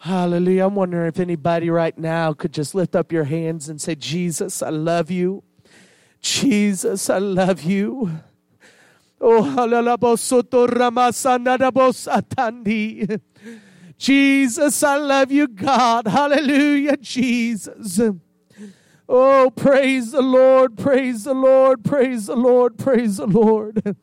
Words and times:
Hallelujah. 0.00 0.66
I'm 0.66 0.76
wondering 0.76 1.08
if 1.08 1.20
anybody 1.20 1.68
right 1.68 1.96
now 1.98 2.32
could 2.32 2.54
just 2.54 2.74
lift 2.74 2.96
up 2.96 3.12
your 3.12 3.24
hands 3.24 3.68
and 3.68 3.78
say, 3.78 3.94
Jesus, 3.94 4.62
I 4.62 4.70
love 4.70 5.10
you. 5.10 5.42
Jesus, 6.22 7.10
I 7.10 7.18
love 7.18 7.60
you. 7.62 8.10
Oh, 9.20 9.42
Jesus, 13.98 14.82
I 14.82 14.96
love 14.96 15.30
you, 15.30 15.46
God. 15.46 16.06
Hallelujah, 16.06 16.96
Jesus. 16.96 18.00
Oh, 19.06 19.52
praise 19.54 20.12
the 20.12 20.22
Lord, 20.22 20.78
praise 20.78 21.24
the 21.24 21.34
Lord, 21.34 21.84
praise 21.84 22.24
the 22.26 22.36
Lord, 22.36 22.78
praise 22.78 23.18
the 23.18 23.26
Lord. 23.26 23.96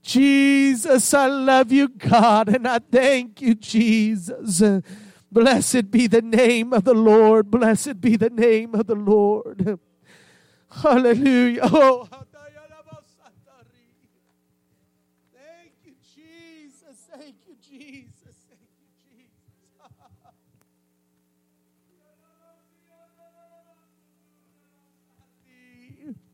Jesus, 0.00 1.12
I 1.12 1.26
love 1.26 1.70
you, 1.70 1.88
God, 1.88 2.48
and 2.48 2.66
I 2.66 2.78
thank 2.78 3.42
you, 3.42 3.54
Jesus. 3.54 4.62
Blessed 5.30 5.90
be 5.90 6.06
the 6.06 6.22
name 6.22 6.72
of 6.72 6.84
the 6.84 6.94
Lord. 6.94 7.50
Blessed 7.50 8.00
be 8.00 8.16
the 8.16 8.30
name 8.30 8.74
of 8.74 8.86
the 8.86 8.94
Lord. 8.94 9.78
Hallelujah. 10.70 11.60
Oh, 11.62 12.08
thank 15.32 15.72
you, 15.84 15.94
Jesus. 16.14 16.96
Thank 17.10 17.36
you, 17.46 17.56
Jesus. 17.62 18.36
Thank 18.48 18.60
you, 18.78 18.88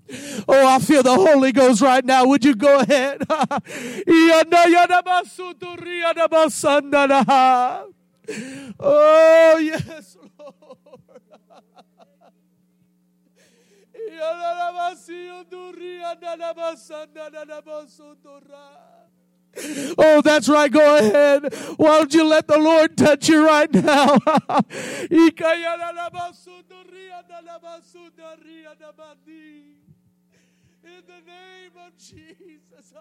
Jesus. 0.08 0.44
Oh, 0.48 0.66
I 0.66 0.78
feel 0.80 1.02
the 1.02 1.14
Holy 1.14 1.52
Ghost 1.52 1.80
right 1.80 2.04
now. 2.04 2.26
Would 2.26 2.44
you 2.44 2.54
go 2.54 2.80
ahead? 2.80 3.22
Oh, 8.80 9.58
yes, 9.58 10.16
Lord. 10.38 10.54
Oh, 19.98 20.22
that's 20.22 20.48
right. 20.48 20.72
Go 20.72 20.96
ahead. 20.96 21.54
Why 21.76 21.98
don't 21.98 22.14
you 22.14 22.24
let 22.24 22.48
the 22.48 22.58
Lord 22.58 22.96
touch 22.96 23.28
you 23.28 23.46
right 23.46 23.72
now? 23.72 24.18
In 30.84 31.02
the 31.06 31.20
name 31.26 31.72
of 31.86 31.96
Jesus. 31.98 32.94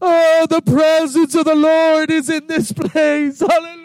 Oh, 0.00 0.46
the 0.48 0.62
presence 0.62 1.34
of 1.34 1.44
the 1.44 1.54
Lord 1.54 2.10
is 2.10 2.28
in 2.28 2.46
this 2.46 2.72
place. 2.72 3.40
Hallelujah. 3.40 3.84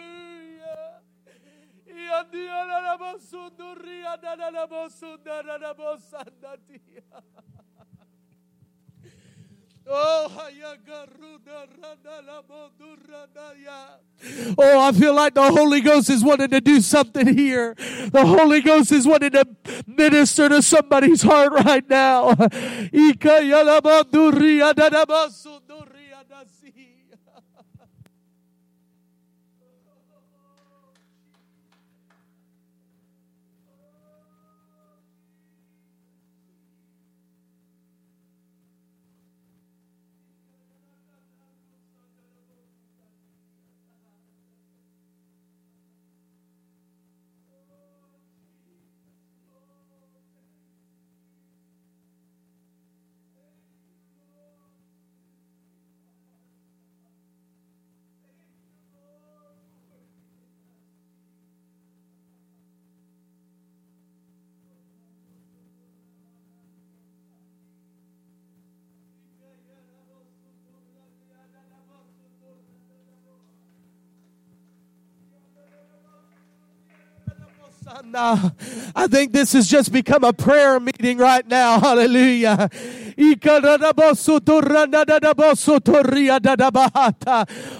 Oh, 9.86 10.32
oh, 14.58 14.80
I 14.80 14.92
feel 14.92 15.14
like 15.14 15.34
the 15.34 15.42
Holy 15.42 15.80
Ghost 15.82 16.08
is 16.08 16.24
wanting 16.24 16.48
to 16.50 16.60
do 16.60 16.80
something 16.80 17.36
here. 17.36 17.74
The 17.74 18.24
Holy 18.24 18.62
Ghost 18.62 18.92
is 18.92 19.06
wanting 19.06 19.32
to 19.32 19.46
minister 19.86 20.48
to 20.48 20.62
somebody's 20.62 21.22
heart 21.22 21.52
right 21.52 21.88
now. 21.88 22.34
I 78.96 79.06
think 79.06 79.32
this 79.32 79.52
has 79.52 79.68
just 79.68 79.92
become 79.92 80.24
a 80.24 80.32
prayer 80.32 80.80
meeting 80.80 81.18
right 81.18 81.46
now. 81.46 81.78
Hallelujah. 81.78 82.68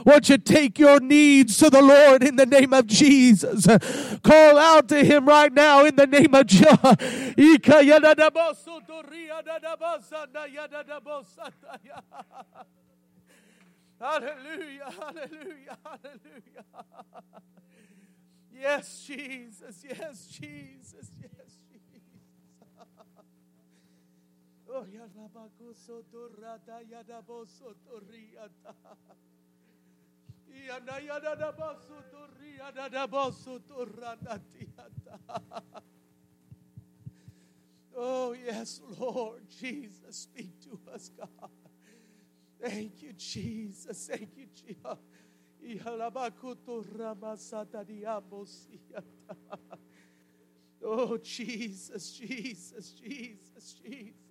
Won't 0.07 0.29
you 0.29 0.39
take 0.39 0.79
your 0.79 1.01
needs 1.01 1.59
to 1.59 1.69
the 1.69 1.83
Lord 1.83 2.23
in 2.23 2.37
the 2.37 2.47
name 2.47 2.73
of 2.73 2.87
Jesus? 2.87 3.67
Call 4.23 4.59
out 4.59 4.89
to 4.89 5.05
Him 5.05 5.27
right 5.27 5.53
now 5.53 5.85
in 5.85 5.97
the 5.97 6.07
name 6.07 6.33
of 6.35 6.47
Jesus. 6.47 6.65
Hallelujah, 14.01 14.91
hallelujah, 14.91 15.79
hallelujah. 15.83 16.65
Yes, 18.55 19.05
Jesus. 19.07 19.85
Yes, 19.85 20.27
Jesus. 20.27 21.11
Yes, 21.21 21.57
Jesus. 21.71 22.13
Oh. 24.69 24.87
Oh, 37.97 38.33
yes, 38.33 38.81
Lord 38.99 39.43
Jesus, 39.49 40.17
speak 40.17 40.61
to 40.63 40.79
us, 40.93 41.11
God. 41.17 41.51
Thank 42.61 43.03
you, 43.03 43.13
Jesus. 43.13 44.09
Thank 44.11 44.31
you, 44.37 44.47
Jesus. 44.53 44.99
Oh, 50.87 51.17
Jesus, 51.17 52.13
Jesus, 52.13 52.93
Jesus, 52.93 53.75
Jesus. 53.83 54.24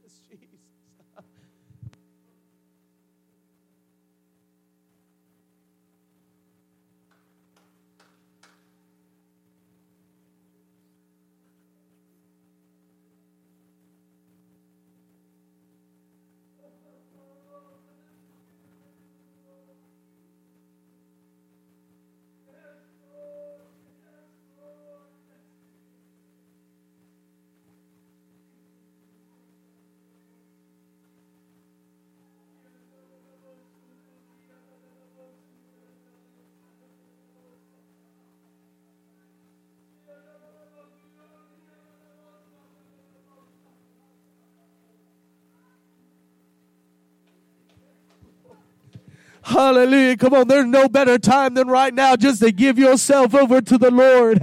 Hallelujah. 49.43 50.17
Come 50.17 50.33
on. 50.33 50.47
There's 50.47 50.65
no 50.65 50.87
better 50.87 51.19
time 51.19 51.53
than 51.53 51.67
right 51.67 51.93
now 51.93 52.15
just 52.15 52.41
to 52.41 52.51
give 52.51 52.79
yourself 52.79 53.35
over 53.35 53.61
to 53.61 53.77
the 53.77 53.91
Lord. 53.91 54.39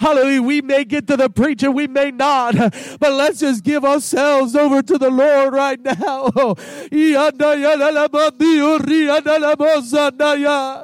Hallelujah. 0.00 0.42
We 0.42 0.60
may 0.62 0.84
get 0.84 1.06
to 1.08 1.16
the 1.16 1.30
preacher. 1.30 1.70
We 1.70 1.86
may 1.86 2.10
not, 2.10 2.54
but 2.54 3.12
let's 3.12 3.40
just 3.40 3.64
give 3.64 3.84
ourselves 3.84 4.54
over 4.54 4.82
to 4.82 4.98
the 4.98 5.10
Lord 5.10 5.54
right 5.54 5.80
now. 5.80 6.30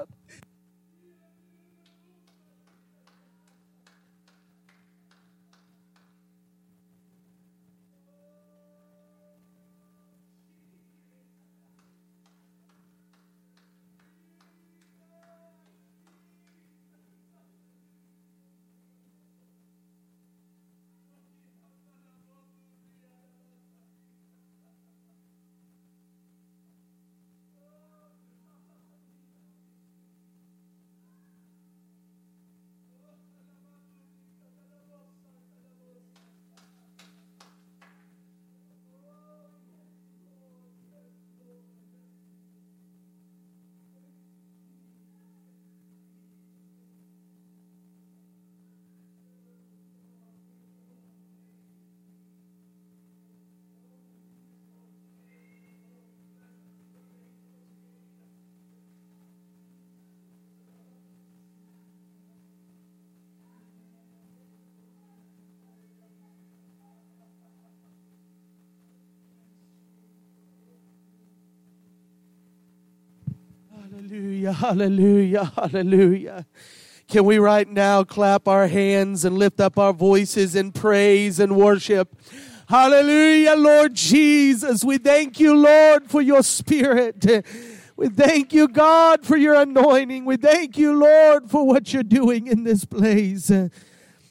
Hallelujah, 74.52 75.44
hallelujah, 75.44 75.44
hallelujah. 75.44 76.46
Can 77.08 77.24
we 77.24 77.38
right 77.38 77.68
now 77.68 78.04
clap 78.04 78.46
our 78.46 78.66
hands 78.66 79.24
and 79.24 79.38
lift 79.38 79.60
up 79.60 79.78
our 79.78 79.92
voices 79.92 80.54
in 80.54 80.72
praise 80.72 81.40
and 81.40 81.56
worship? 81.56 82.14
Hallelujah, 82.68 83.56
Lord 83.56 83.94
Jesus. 83.94 84.84
We 84.84 84.98
thank 84.98 85.40
you, 85.40 85.56
Lord, 85.56 86.10
for 86.10 86.20
your 86.20 86.42
spirit. 86.42 87.24
We 87.96 88.10
thank 88.10 88.52
you, 88.52 88.68
God, 88.68 89.24
for 89.24 89.38
your 89.38 89.54
anointing. 89.54 90.26
We 90.26 90.36
thank 90.36 90.76
you, 90.76 90.92
Lord, 91.00 91.50
for 91.50 91.66
what 91.66 91.94
you're 91.94 92.02
doing 92.02 92.46
in 92.46 92.64
this 92.64 92.84
place. 92.84 93.50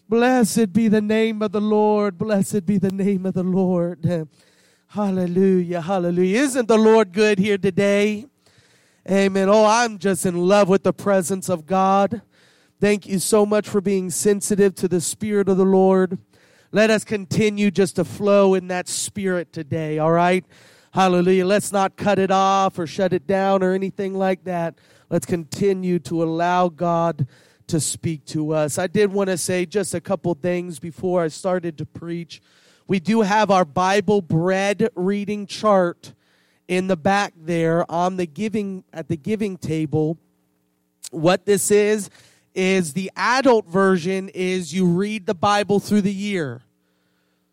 Blessed 0.07 0.71
be 0.71 0.87
the 0.87 1.01
name 1.01 1.41
of 1.41 1.51
the 1.51 1.59
Lord. 1.59 2.19
Blessed 2.19 2.65
be 2.67 2.77
the 2.77 2.91
name 2.91 3.25
of 3.25 3.33
the 3.33 3.43
Lord. 3.43 4.27
Hallelujah, 4.89 5.81
hallelujah. 5.81 6.41
Isn't 6.41 6.67
the 6.67 6.77
Lord 6.77 7.11
good 7.11 7.39
here 7.39 7.57
today? 7.57 8.27
Amen. 9.09 9.47
Oh, 9.47 9.65
I'm 9.65 9.99
just 9.99 10.25
in 10.25 10.35
love 10.35 10.67
with 10.67 10.83
the 10.83 10.91
presence 10.91 11.47
of 11.47 11.65
God. 11.65 12.21
Thank 12.81 13.07
you 13.07 13.19
so 13.19 13.45
much 13.45 13.69
for 13.69 13.79
being 13.79 14.09
sensitive 14.09 14.75
to 14.75 14.89
the 14.89 14.99
Spirit 14.99 15.47
of 15.47 15.55
the 15.55 15.63
Lord. 15.63 16.17
Let 16.73 16.89
us 16.89 17.05
continue 17.05 17.71
just 17.71 17.95
to 17.95 18.03
flow 18.03 18.53
in 18.53 18.67
that 18.67 18.89
Spirit 18.89 19.53
today, 19.53 19.97
all 19.97 20.11
right? 20.11 20.43
Hallelujah. 20.91 21.45
Let's 21.45 21.71
not 21.71 21.95
cut 21.95 22.19
it 22.19 22.31
off 22.31 22.77
or 22.77 22.85
shut 22.85 23.13
it 23.13 23.25
down 23.25 23.63
or 23.63 23.71
anything 23.71 24.13
like 24.13 24.43
that. 24.43 24.75
Let's 25.09 25.25
continue 25.25 25.99
to 25.99 26.21
allow 26.21 26.67
God 26.67 27.27
to 27.67 27.79
speak 27.79 28.25
to 28.25 28.53
us. 28.53 28.77
I 28.77 28.87
did 28.87 29.13
want 29.13 29.29
to 29.29 29.37
say 29.37 29.65
just 29.65 29.93
a 29.93 30.01
couple 30.01 30.33
things 30.33 30.79
before 30.79 31.23
I 31.23 31.29
started 31.29 31.77
to 31.77 31.85
preach. 31.85 32.41
We 32.87 32.99
do 32.99 33.21
have 33.21 33.51
our 33.51 33.63
Bible 33.63 34.21
bread 34.21 34.89
reading 34.95 35.47
chart 35.47 36.13
in 36.67 36.87
the 36.87 36.97
back 36.97 37.33
there 37.35 37.89
on 37.91 38.17
the 38.17 38.25
giving 38.25 38.83
at 38.93 39.07
the 39.07 39.17
giving 39.17 39.57
table. 39.57 40.17
What 41.11 41.45
this 41.45 41.71
is 41.71 42.09
is 42.53 42.93
the 42.93 43.11
adult 43.15 43.67
version 43.67 44.29
is 44.29 44.73
you 44.73 44.85
read 44.85 45.25
the 45.25 45.35
Bible 45.35 45.79
through 45.79 46.01
the 46.01 46.13
year. 46.13 46.63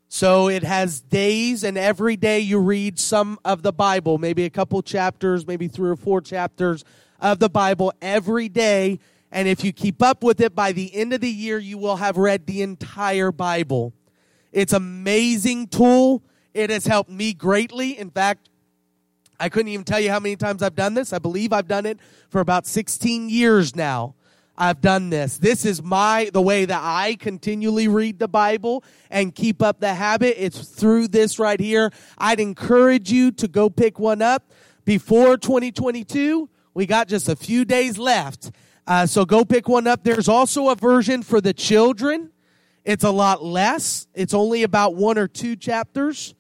So 0.09 0.49
it 0.49 0.63
has 0.63 1.01
days, 1.01 1.65
and 1.65 1.77
every 1.77 2.17
day 2.17 2.39
you 2.39 2.59
read 2.61 2.99
some 2.99 3.39
of 3.45 3.63
the 3.63 3.73
Bible, 3.73 4.17
maybe 4.17 4.45
a 4.45 4.51
couple 4.51 4.81
chapters, 4.81 5.47
maybe 5.47 5.67
three 5.67 5.91
or 5.91 5.97
four 5.97 6.21
chapters 6.21 6.85
of 7.21 7.41
the 7.41 7.49
Bible 7.49 7.93
every 8.01 8.49
day. 8.49 9.01
And 9.33 9.49
if 9.49 9.65
you 9.65 9.73
keep 9.73 10.01
up 10.01 10.23
with 10.23 10.41
it, 10.41 10.55
by 10.55 10.71
the 10.71 10.95
end 10.95 11.13
of 11.13 11.21
the 11.21 11.29
year, 11.29 11.59
you 11.59 11.79
will 11.79 11.97
have 11.97 12.17
read 12.17 12.47
the 12.47 12.63
entire 12.63 13.33
Bible. 13.33 13.93
It's 14.53 14.73
amazing 14.73 15.67
tool. 15.67 16.23
It 16.55 16.71
has 16.71 16.87
helped 16.87 17.11
me 17.11 17.35
greatly. 17.35 17.99
In 17.99 18.11
fact, 18.11 18.49
I 19.39 19.49
couldn't 19.49 19.69
even 19.69 19.85
tell 19.85 20.01
you 20.01 20.11
how 20.11 20.21
many 20.21 20.37
times 20.37 20.63
I've 20.63 20.75
done 20.75 20.95
this. 20.95 21.13
I 21.13 21.19
believe 21.19 21.53
I've 21.53 21.69
done 21.69 21.87
it 21.87 21.99
for 22.29 22.41
about 22.41 22.67
16 22.67 23.29
years 23.29 23.75
now. 23.75 24.15
I've 24.57 24.81
done 24.81 25.11
this. 25.11 25.39
This 25.39 25.65
is 25.65 25.83
my 25.83 26.31
the 26.33 26.41
way 26.41 26.65
that 26.65 26.81
I 26.81 27.17
continually 27.17 27.89
read 27.89 28.21
the 28.21 28.29
Bible 28.29 28.85
and 29.11 29.35
keep 29.35 29.61
up 29.61 29.81
the 29.81 29.95
habit. 29.95 30.37
It's 30.43 30.69
through 30.69 31.09
this 31.09 31.39
right 31.41 31.59
here. 31.59 31.91
I'd 32.19 32.39
encourage 32.39 33.11
you 33.11 33.33
to 33.33 33.49
go 33.49 33.69
pick 33.69 33.99
one 33.99 34.23
up 34.23 34.53
before 34.85 35.37
2022. 35.37 36.49
We 36.73 36.87
got 36.87 37.09
just 37.09 37.29
a 37.29 37.35
few 37.35 37.65
days 37.65 37.99
left. 37.99 38.53
Uh, 38.87 39.07
so 39.07 39.25
go 39.25 39.45
pick 39.45 39.69
one 39.69 39.87
up. 39.87 40.05
There's 40.05 40.29
also 40.29 40.69
a 40.69 40.77
version 40.77 41.23
for 41.23 41.41
the 41.41 41.53
children. 41.53 42.31
It's 42.85 43.05
a 43.05 43.11
lot 43.11 43.43
less. 43.43 44.07
It's 44.15 44.35
only 44.35 44.63
about 44.63 44.95
one 44.95 45.19
or 45.19 45.27
two 45.27 45.57
chapters. 45.57 46.35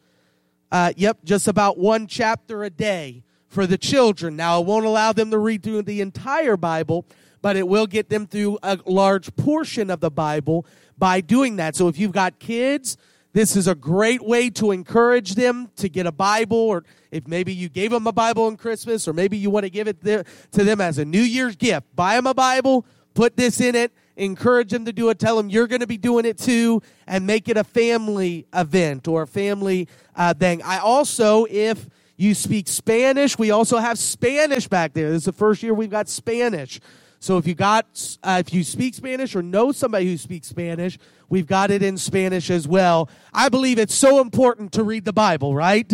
Uh, 0.75 0.93
yep, 0.97 1.19
just 1.23 1.47
about 1.47 1.79
one 1.79 2.09
chapter 2.09 2.65
a 2.65 2.69
day 2.69 3.23
for 3.47 3.65
the 3.65 3.79
children. 3.79 4.35
Now, 4.35 4.59
it 4.59 4.67
won't 4.67 4.85
allow 4.85 5.12
them 5.12 5.31
to 5.31 5.38
read 5.38 5.62
through 5.62 5.82
the 5.82 6.00
entire 6.00 6.56
Bible, 6.56 7.06
but 7.41 7.55
it 7.55 7.69
will 7.69 7.87
get 7.87 8.09
them 8.09 8.26
through 8.26 8.59
a 8.61 8.81
large 8.85 9.37
portion 9.37 9.88
of 9.88 10.00
the 10.00 10.11
Bible 10.11 10.67
by 10.99 11.21
doing 11.21 11.55
that. 11.56 11.76
So 11.76 11.87
if 11.87 11.97
you've 11.97 12.11
got 12.11 12.41
kids, 12.41 12.97
this 13.35 13.55
is 13.55 13.69
a 13.69 13.76
great 13.76 14.25
way 14.25 14.50
to 14.50 14.73
encourage 14.73 15.37
them 15.37 15.71
to 15.76 15.88
get 15.88 16.06
a 16.06 16.12
Bible, 16.12 16.59
or 16.59 16.82
if 17.12 17.29
maybe 17.29 17.55
you 17.55 17.69
gave 17.69 17.93
them 17.93 18.09
a 18.09 18.12
Bible 18.12 18.47
on 18.47 18.56
Christmas, 18.56 19.06
or 19.06 19.12
maybe 19.12 19.37
you 19.37 19.50
want 19.50 19.62
to 19.62 19.70
give 19.70 19.87
it 19.87 20.00
to 20.03 20.25
them 20.65 20.81
as 20.81 20.99
a 20.99 21.05
New 21.05 21.23
Year's 21.23 21.55
gift. 21.55 21.87
Buy 21.94 22.17
them 22.17 22.27
a 22.27 22.35
Bible, 22.35 22.84
put 23.15 23.37
this 23.37 23.60
in 23.60 23.77
it, 23.77 23.93
encourage 24.17 24.71
them 24.71 24.85
to 24.85 24.93
do 24.93 25.09
it, 25.11 25.19
tell 25.19 25.37
them 25.37 25.51
you're 25.51 25.67
going 25.67 25.81
to 25.81 25.87
be 25.87 25.97
doing 25.97 26.25
it 26.25 26.39
too, 26.39 26.83
and 27.06 27.27
make 27.27 27.49
it 27.49 27.56
a 27.56 27.65
family 27.65 28.47
event 28.55 29.09
or 29.09 29.23
a 29.23 29.27
family 29.27 29.89
uh, 30.17 30.35
thing. 30.35 30.63
I 30.63 30.79
also, 30.79 31.47
if 31.51 31.89
you 32.17 32.35
speak 32.35 32.69
Spanish, 32.69 33.39
we 33.39 33.51
also 33.51 33.79
have 33.79 33.99
Spanish 33.99 34.69
back 34.69 34.93
there. 34.93 35.11
This 35.11 35.23
is 35.23 35.25
the 35.25 35.33
first 35.33 35.63
year 35.63 35.75
we've 35.75 35.91
got 35.91 36.09
Spanish. 36.09 36.81
So 37.19 37.39
if 37.39 37.47
you 37.47 37.55
got, 37.55 37.87
uh, 38.23 38.43
if 38.47 38.53
you 38.53 38.63
speak 38.63 38.94
Spanish 38.94 39.35
or 39.35 39.43
know 39.43 39.73
somebody 39.73 40.06
who 40.06 40.19
speaks 40.19 40.47
Spanish, 40.47 40.99
we've 41.29 41.47
got 41.47 41.71
it 41.71 41.83
in 41.83 41.97
Spanish 41.97 42.51
as 42.51 42.69
well. 42.69 43.09
I 43.33 43.49
believe 43.49 43.79
it's 43.79 43.94
so 43.94 44.21
important 44.21 44.73
to 44.73 44.83
read 44.83 45.05
the 45.05 45.13
Bible, 45.13 45.55
right? 45.55 45.91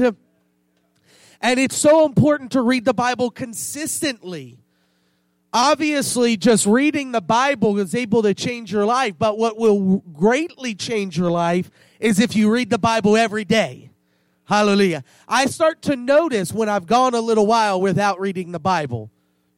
And 1.41 1.59
it's 1.59 1.77
so 1.77 2.05
important 2.05 2.53
to 2.53 2.62
read 2.62 2.85
the 2.85 2.93
Bible 2.93 3.31
consistently 3.31 4.60
obviously 5.52 6.37
just 6.37 6.64
reading 6.66 7.12
the 7.12 7.21
bible 7.21 7.78
is 7.78 7.95
able 7.95 8.23
to 8.23 8.33
change 8.33 8.73
your 8.73 8.85
life 8.85 9.14
but 9.19 9.37
what 9.37 9.57
will 9.57 9.99
greatly 10.12 10.75
change 10.75 11.19
your 11.19 11.30
life 11.30 11.71
is 11.99 12.21
if 12.21 12.35
you 12.35 12.50
read 12.50 12.71
the 12.71 12.78
bible 12.78 13.16
every 13.16 13.45
day. 13.45 13.90
Hallelujah. 14.45 15.04
I 15.28 15.47
start 15.47 15.83
to 15.83 15.97
notice 15.97 16.52
when 16.52 16.69
i've 16.69 16.87
gone 16.87 17.14
a 17.14 17.21
little 17.21 17.47
while 17.47 17.80
without 17.80 18.21
reading 18.21 18.52
the 18.52 18.61
bible. 18.61 19.11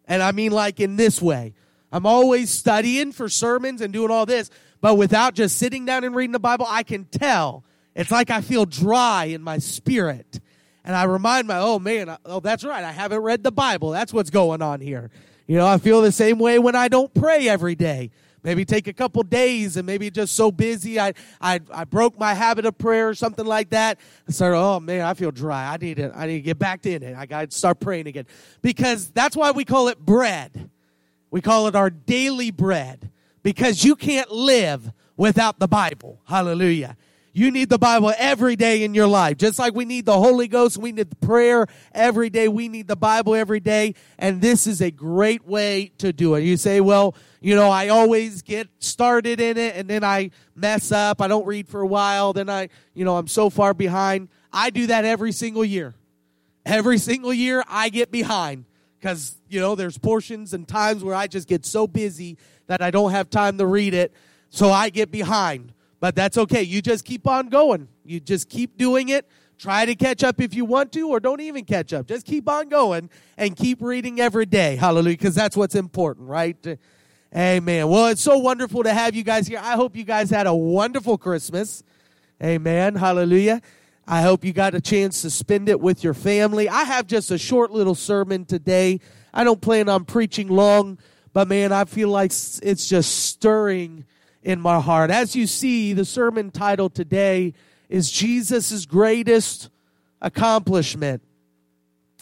And 0.07 0.23
i 0.23 0.33
mean 0.33 0.53
like 0.53 0.81
in 0.81 0.97
this 0.97 1.21
way. 1.21 1.55
I'm 1.95 2.07
always 2.07 2.49
studying 2.51 3.13
for 3.13 3.29
sermons 3.29 3.83
and 3.83 3.93
doing 3.93 4.11
all 4.11 4.27
this 4.27 4.51
but 4.81 4.97
without 4.97 5.35
just 5.35 5.59
sitting 5.59 5.85
down 5.85 6.05
and 6.05 6.15
reading 6.15 6.33
the 6.33 6.41
bible 6.41 6.67
i 6.69 6.83
can 6.83 7.05
tell. 7.05 7.65
It's 7.95 8.11
like 8.11 8.31
i 8.31 8.41
feel 8.41 8.65
dry 8.65 9.27
in 9.27 9.43
my 9.43 9.59
spirit. 9.59 10.41
And 10.85 10.97
i 10.97 11.05
remind 11.05 11.47
my 11.49 11.59
oh 11.59 11.79
man 11.79 12.17
oh 12.25 12.41
that's 12.41 12.65
right. 12.65 12.83
I 12.83 12.93
haven't 12.93 13.21
read 13.21 13.43
the 13.43 13.53
bible. 13.53 13.91
That's 13.91 14.13
what's 14.13 14.31
going 14.31 14.63
on 14.63 14.81
here 14.81 15.11
you 15.53 15.59
know, 15.59 15.67
I 15.67 15.77
feel 15.77 16.01
the 16.01 16.13
same 16.13 16.39
way 16.39 16.59
when 16.59 16.75
I 16.75 16.89
don't 16.89 17.13
pray 17.13 17.47
every 17.47 17.75
day. 17.75 18.11
Maybe 18.43 18.65
take 18.65 18.87
a 18.87 18.93
couple 18.95 19.23
days 19.23 19.77
and 19.77 19.85
maybe 19.85 20.11
just 20.11 20.35
so 20.35 20.51
busy 20.51 20.99
I, 20.99 21.13
I 21.43 21.61
I 21.71 21.85
broke 21.85 22.19
my 22.19 22.33
habit 22.33 22.65
of 22.65 22.79
prayer 22.79 23.11
or 23.11 23.15
something 23.15 23.45
like 23.45 23.69
that. 23.69 24.01
I 24.27 24.33
started, 24.33 24.57
oh 24.57 24.81
man, 24.81 25.03
I 25.03 25.13
feel 25.13 25.31
dry. 25.31 25.71
I 25.71 25.77
need 25.77 25.99
to 25.99 26.11
I 26.17 26.27
need 26.27 26.39
to 26.39 26.41
get 26.41 26.59
back 26.59 26.87
in 26.87 27.03
it. 27.03 27.15
I 27.15 27.27
got 27.27 27.51
to 27.51 27.55
start 27.55 27.81
praying 27.81 28.07
again. 28.07 28.25
Because 28.63 29.11
that's 29.11 29.37
why 29.37 29.51
we 29.51 29.67
call 29.67 29.89
it 29.89 29.99
bread. 29.99 30.71
We 31.31 31.43
call 31.43 31.67
it 31.67 31.77
our 31.77 31.91
daily 31.91 32.51
bread. 32.51 33.11
Because 33.43 33.85
you 33.85 33.95
can't 33.95 34.31
live 34.31 34.91
without 35.19 35.59
the 35.59 35.69
Bible. 35.69 36.19
Hallelujah. 36.25 36.97
You 37.35 37.51
need 37.51 37.71
the 37.71 37.79
Bible 37.79 38.13
every 38.19 38.57
day 38.57 38.85
in 38.85 38.93
your 38.93 39.07
life. 39.07 39.39
Just 39.39 39.59
like 39.59 39.75
we 39.75 39.87
need 39.87 40.05
the 40.05 40.19
Holy 40.19 40.49
Ghost, 40.49 40.77
we 40.77 40.93
need 40.93 41.19
prayer 41.21 41.67
every 41.93 42.29
day. 42.29 42.47
We 42.47 42.69
need 42.69 42.89
the 42.89 42.97
Bible 42.97 43.35
every 43.35 43.61
day. 43.61 43.95
And 44.19 44.43
this 44.43 44.67
is 44.67 44.83
a 44.83 44.91
great 44.91 45.47
way 45.47 45.93
to 45.99 46.13
do 46.13 46.35
it. 46.35 46.43
You 46.43 46.59
say, 46.59 46.83
well, 46.83 47.15
you 47.41 47.57
know, 47.57 47.71
I 47.71 47.89
always 47.89 48.43
get 48.43 48.69
started 48.81 49.41
in 49.41 49.57
it 49.57 49.77
and 49.77 49.89
then 49.89 50.05
I 50.05 50.31
mess 50.55 50.93
up. 50.93 51.23
I 51.23 51.29
don't 51.29 51.47
read 51.47 51.69
for 51.69 51.81
a 51.81 51.87
while. 51.87 52.35
Then 52.35 52.51
I, 52.51 52.69
you 52.93 53.05
know, 53.07 53.17
I'm 53.17 53.29
so 53.29 53.49
far 53.49 53.73
behind. 53.73 54.29
I 54.53 54.69
do 54.69 54.89
that 54.89 55.07
every 55.07 55.33
single 55.33 55.65
year. 55.65 55.95
Every 56.67 56.99
single 56.99 57.33
year 57.33 57.65
I 57.67 57.89
get 57.89 58.13
behind 58.13 58.67
because, 59.01 59.41
you 59.49 59.59
know, 59.59 59.75
there's 59.75 59.97
portions 59.97 60.53
and 60.53 60.69
times 60.69 61.03
where 61.03 61.15
I 61.15 61.29
just 61.29 61.49
get 61.49 61.65
so 61.65 61.87
busy 61.87 62.37
that 62.67 62.83
I 62.83 62.91
don't 62.91 63.13
have 63.13 63.31
time 63.31 63.57
to 63.57 63.67
read 63.67 63.95
it. 63.95 64.13
So 64.51 64.71
I 64.71 64.91
get 64.91 65.11
behind. 65.11 65.73
But 66.03 66.17
that's 66.17 66.37
okay. 66.37 66.65
You 66.65 66.83
just 66.83 67.05
keep 67.05 67.29
on 67.29 67.49
going. 67.49 67.87
You 68.05 68.19
just 68.19 68.49
keep 68.49 68.77
doing 68.77 69.11
it. 69.11 69.25
Try 69.57 69.87
to 69.87 69.95
catch 69.95 70.25
up 70.25 70.41
if 70.41 70.53
you 70.53 70.65
want 70.65 70.91
to, 70.95 71.09
or 71.09 71.21
don't 71.21 71.41
even 71.41 71.65
catch 71.65 71.93
up. 71.93 72.09
Just 72.09 72.27
keep 72.27 72.49
on 72.49 72.69
going 72.69 73.09
and 73.39 73.55
keep 73.55 73.81
reading 73.81 74.21
every 74.21 74.45
day. 74.45 74.75
Hallelujah. 74.75 75.17
Because 75.17 75.37
that's 75.37 75.57
what's 75.57 75.77
important, 75.77 76.29
right? 76.29 76.57
Amen. 77.37 77.87
Well, 77.87 78.09
it's 78.09 78.21
so 78.21 78.37
wonderful 78.39 78.83
to 78.83 78.93
have 78.93 79.15
you 79.15 79.23
guys 79.23 79.47
here. 79.47 79.61
I 79.63 79.77
hope 79.77 79.95
you 79.95 80.03
guys 80.03 80.29
had 80.29 80.49
a 80.49 80.55
wonderful 80.55 81.19
Christmas. 81.19 81.85
Amen. 82.43 82.97
Hallelujah. 82.97 83.63
I 84.05 84.23
hope 84.23 84.45
you 84.45 84.53
got 84.53 84.75
a 84.75 84.81
chance 84.81 85.23
to 85.23 85.31
spend 85.31 85.69
it 85.69 85.81
with 85.81 86.03
your 86.03 86.15
family. 86.15 86.69
I 86.69 86.83
have 86.83 87.07
just 87.07 87.31
a 87.31 87.39
short 87.39 87.71
little 87.71 87.95
sermon 87.95 88.45
today. 88.45 88.99
I 89.33 89.45
don't 89.45 89.61
plan 89.61 89.89
on 89.89 90.05
preaching 90.05 90.49
long, 90.49 90.99
but 91.33 91.47
man, 91.47 91.71
I 91.71 91.85
feel 91.85 92.09
like 92.09 92.33
it's 92.33 92.89
just 92.89 93.27
stirring 93.27 94.05
in 94.43 94.61
my 94.61 94.81
heart. 94.81 95.11
As 95.11 95.37
you 95.37 95.47
see, 95.47 95.93
the 95.93 96.05
sermon 96.05 96.51
title 96.51 96.91
today 96.91 97.55
is 97.89 98.11
Jesus' 98.11 98.87
greatest 98.87 99.71
accomplishment. 100.21 101.23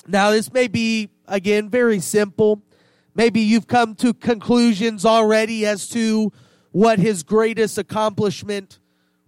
Now, 0.06 0.30
this 0.30 0.52
may 0.52 0.68
be, 0.68 1.10
again, 1.26 1.68
very 1.68 2.00
simple. 2.00 2.62
Maybe 3.14 3.40
you've 3.40 3.66
come 3.66 3.94
to 3.96 4.12
conclusions 4.14 5.04
already 5.04 5.66
as 5.66 5.88
to 5.90 6.32
what 6.72 6.98
his 6.98 7.22
greatest 7.22 7.78
accomplishment 7.78 8.78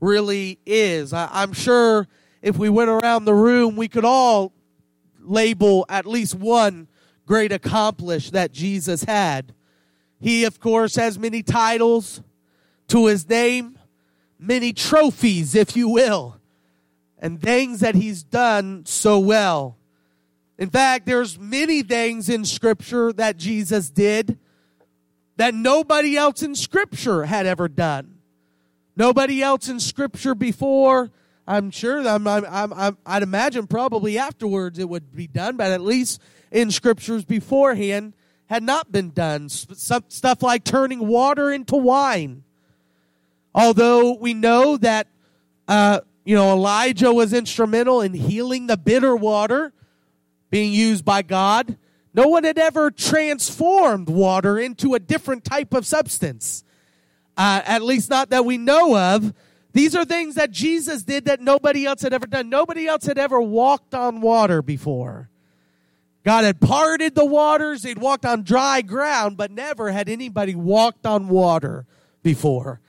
really 0.00 0.58
is. 0.66 1.12
I, 1.12 1.42
am 1.42 1.52
sure 1.52 2.08
if 2.40 2.56
we 2.56 2.68
went 2.68 2.90
around 2.90 3.24
the 3.24 3.34
room, 3.34 3.76
we 3.76 3.88
could 3.88 4.04
all 4.04 4.52
label 5.20 5.86
at 5.88 6.06
least 6.06 6.34
one 6.34 6.88
great 7.26 7.52
accomplish 7.52 8.30
that 8.30 8.52
Jesus 8.52 9.04
had. 9.04 9.54
He, 10.20 10.44
of 10.44 10.60
course, 10.60 10.96
has 10.96 11.18
many 11.18 11.42
titles 11.42 12.20
to 12.92 13.06
his 13.06 13.26
name, 13.26 13.78
many 14.38 14.74
trophies, 14.74 15.54
if 15.54 15.74
you 15.74 15.88
will, 15.88 16.36
and 17.18 17.40
things 17.40 17.80
that 17.80 17.94
he's 17.94 18.22
done 18.22 18.84
so 18.84 19.18
well. 19.18 19.78
In 20.58 20.68
fact, 20.68 21.06
there's 21.06 21.38
many 21.38 21.82
things 21.82 22.28
in 22.28 22.44
scripture 22.44 23.10
that 23.14 23.38
Jesus 23.38 23.88
did 23.88 24.38
that 25.36 25.54
nobody 25.54 26.18
else 26.18 26.42
in 26.42 26.54
scripture 26.54 27.24
had 27.24 27.46
ever 27.46 27.66
done. 27.66 28.18
Nobody 28.94 29.42
else 29.42 29.70
in 29.70 29.80
scripture 29.80 30.34
before 30.34 31.10
I'm 31.46 31.70
sure 31.70 32.06
I'm, 32.06 32.26
I'm, 32.26 32.44
I'm, 32.74 32.98
I'd 33.06 33.22
imagine 33.22 33.66
probably 33.68 34.18
afterwards 34.18 34.78
it 34.78 34.88
would 34.88 35.16
be 35.16 35.26
done, 35.26 35.56
but 35.56 35.70
at 35.70 35.80
least 35.80 36.20
in 36.50 36.70
scriptures 36.70 37.24
beforehand 37.24 38.12
had 38.46 38.62
not 38.62 38.92
been 38.92 39.12
done. 39.12 39.48
Stuff 39.48 40.42
like 40.42 40.62
turning 40.62 41.08
water 41.08 41.50
into 41.50 41.76
wine. 41.76 42.44
Although 43.54 44.14
we 44.14 44.34
know 44.34 44.76
that, 44.78 45.08
uh, 45.68 46.00
you 46.24 46.34
know, 46.34 46.52
Elijah 46.52 47.12
was 47.12 47.32
instrumental 47.32 48.00
in 48.00 48.14
healing 48.14 48.66
the 48.66 48.76
bitter 48.76 49.14
water 49.14 49.72
being 50.50 50.72
used 50.72 51.04
by 51.04 51.22
God. 51.22 51.76
No 52.14 52.28
one 52.28 52.44
had 52.44 52.58
ever 52.58 52.90
transformed 52.90 54.08
water 54.08 54.58
into 54.58 54.94
a 54.94 54.98
different 54.98 55.44
type 55.44 55.72
of 55.74 55.86
substance. 55.86 56.64
Uh, 57.36 57.62
at 57.64 57.82
least 57.82 58.10
not 58.10 58.30
that 58.30 58.44
we 58.44 58.58
know 58.58 58.96
of. 58.96 59.32
These 59.72 59.96
are 59.96 60.04
things 60.04 60.34
that 60.34 60.50
Jesus 60.50 61.02
did 61.02 61.24
that 61.24 61.40
nobody 61.40 61.86
else 61.86 62.02
had 62.02 62.12
ever 62.12 62.26
done. 62.26 62.50
Nobody 62.50 62.86
else 62.86 63.06
had 63.06 63.16
ever 63.16 63.40
walked 63.40 63.94
on 63.94 64.20
water 64.20 64.60
before. 64.60 65.30
God 66.24 66.44
had 66.44 66.60
parted 66.60 67.14
the 67.14 67.24
waters, 67.24 67.82
they'd 67.82 67.98
walked 67.98 68.24
on 68.24 68.42
dry 68.42 68.82
ground, 68.82 69.36
but 69.36 69.50
never 69.50 69.90
had 69.90 70.08
anybody 70.08 70.54
walked 70.54 71.04
on 71.04 71.28
water 71.28 71.84
before. 72.22 72.80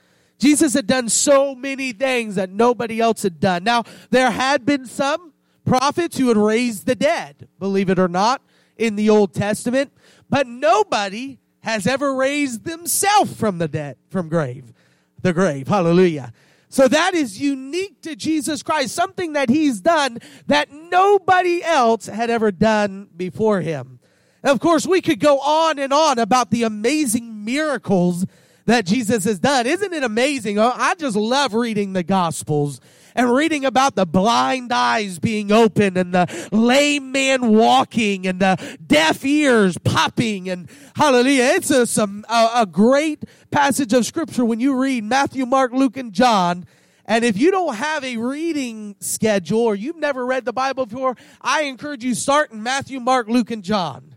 Jesus 0.43 0.73
had 0.73 0.88
done 0.88 1.07
so 1.07 1.55
many 1.55 1.93
things 1.93 2.35
that 2.35 2.50
nobody 2.50 3.00
else 3.00 3.23
had 3.23 3.39
done. 3.39 3.63
Now, 3.63 3.83
there 4.09 4.29
had 4.29 4.65
been 4.65 4.85
some 4.85 5.31
prophets 5.63 6.17
who 6.17 6.27
had 6.27 6.35
raised 6.35 6.85
the 6.85 6.95
dead, 6.95 7.47
believe 7.59 7.89
it 7.89 7.97
or 7.97 8.09
not, 8.09 8.41
in 8.77 8.97
the 8.97 9.09
Old 9.09 9.33
Testament, 9.33 9.93
but 10.29 10.45
nobody 10.45 11.39
has 11.62 11.88
ever 11.88 12.13
raised 12.13 12.65
themselves 12.65 13.33
from 13.33 13.57
the 13.57 13.69
dead, 13.69 13.95
from 14.09 14.27
grave, 14.27 14.73
the 15.21 15.31
grave. 15.31 15.69
Hallelujah. 15.69 16.33
So 16.67 16.89
that 16.89 17.13
is 17.13 17.39
unique 17.39 18.01
to 18.01 18.13
Jesus 18.13 18.63
Christ, 18.63 18.93
something 18.93 19.31
that 19.33 19.47
he's 19.47 19.79
done 19.79 20.17
that 20.47 20.73
nobody 20.73 21.63
else 21.63 22.07
had 22.07 22.29
ever 22.29 22.51
done 22.51 23.07
before 23.15 23.62
him. 23.62 24.01
Of 24.43 24.59
course, 24.59 24.85
we 24.85 25.00
could 25.00 25.21
go 25.21 25.39
on 25.39 25.79
and 25.79 25.93
on 25.93 26.19
about 26.19 26.51
the 26.51 26.63
amazing 26.63 27.45
miracles 27.45 28.25
that 28.65 28.86
Jesus 28.86 29.25
has 29.25 29.39
done. 29.39 29.67
Isn't 29.67 29.93
it 29.93 30.03
amazing? 30.03 30.58
Oh, 30.58 30.72
I 30.74 30.96
just 30.96 31.15
love 31.15 31.53
reading 31.53 31.93
the 31.93 32.03
Gospels 32.03 32.79
and 33.15 33.34
reading 33.34 33.65
about 33.65 33.96
the 33.96 34.05
blind 34.05 34.72
eyes 34.72 35.20
being 35.20 35.51
opened 35.51 35.98
and 35.98 36.13
the 36.13 36.48
lame 36.51 37.12
man 37.12 37.50
walking 37.50 38.25
and 38.25 38.39
the 38.39 38.77
deaf 38.86 39.24
ears 39.24 39.77
popping 39.77 40.50
and 40.50 40.70
hallelujah. 40.96 41.43
It's 41.55 41.70
a, 41.70 41.86
some, 41.86 42.25
a, 42.29 42.50
a 42.58 42.65
great 42.65 43.24
passage 43.51 43.93
of 43.93 44.05
scripture 44.05 44.46
when 44.46 44.60
you 44.60 44.79
read 44.79 45.03
Matthew, 45.03 45.46
Mark, 45.46 45.74
Luke, 45.74 45.98
and 45.98 46.13
John. 46.13 46.65
And 47.05 47.25
if 47.25 47.38
you 47.38 47.51
don't 47.51 47.75
have 47.75 48.03
a 48.03 48.15
reading 48.17 48.96
schedule 49.01 49.60
or 49.60 49.75
you've 49.75 49.98
never 49.98 50.25
read 50.25 50.46
the 50.46 50.53
Bible 50.53 50.86
before, 50.86 51.17
I 51.41 51.63
encourage 51.63 52.03
you 52.03 52.15
start 52.15 52.51
in 52.51 52.63
Matthew, 52.63 53.00
Mark, 53.01 53.27
Luke, 53.27 53.51
and 53.51 53.62
John 53.62 54.12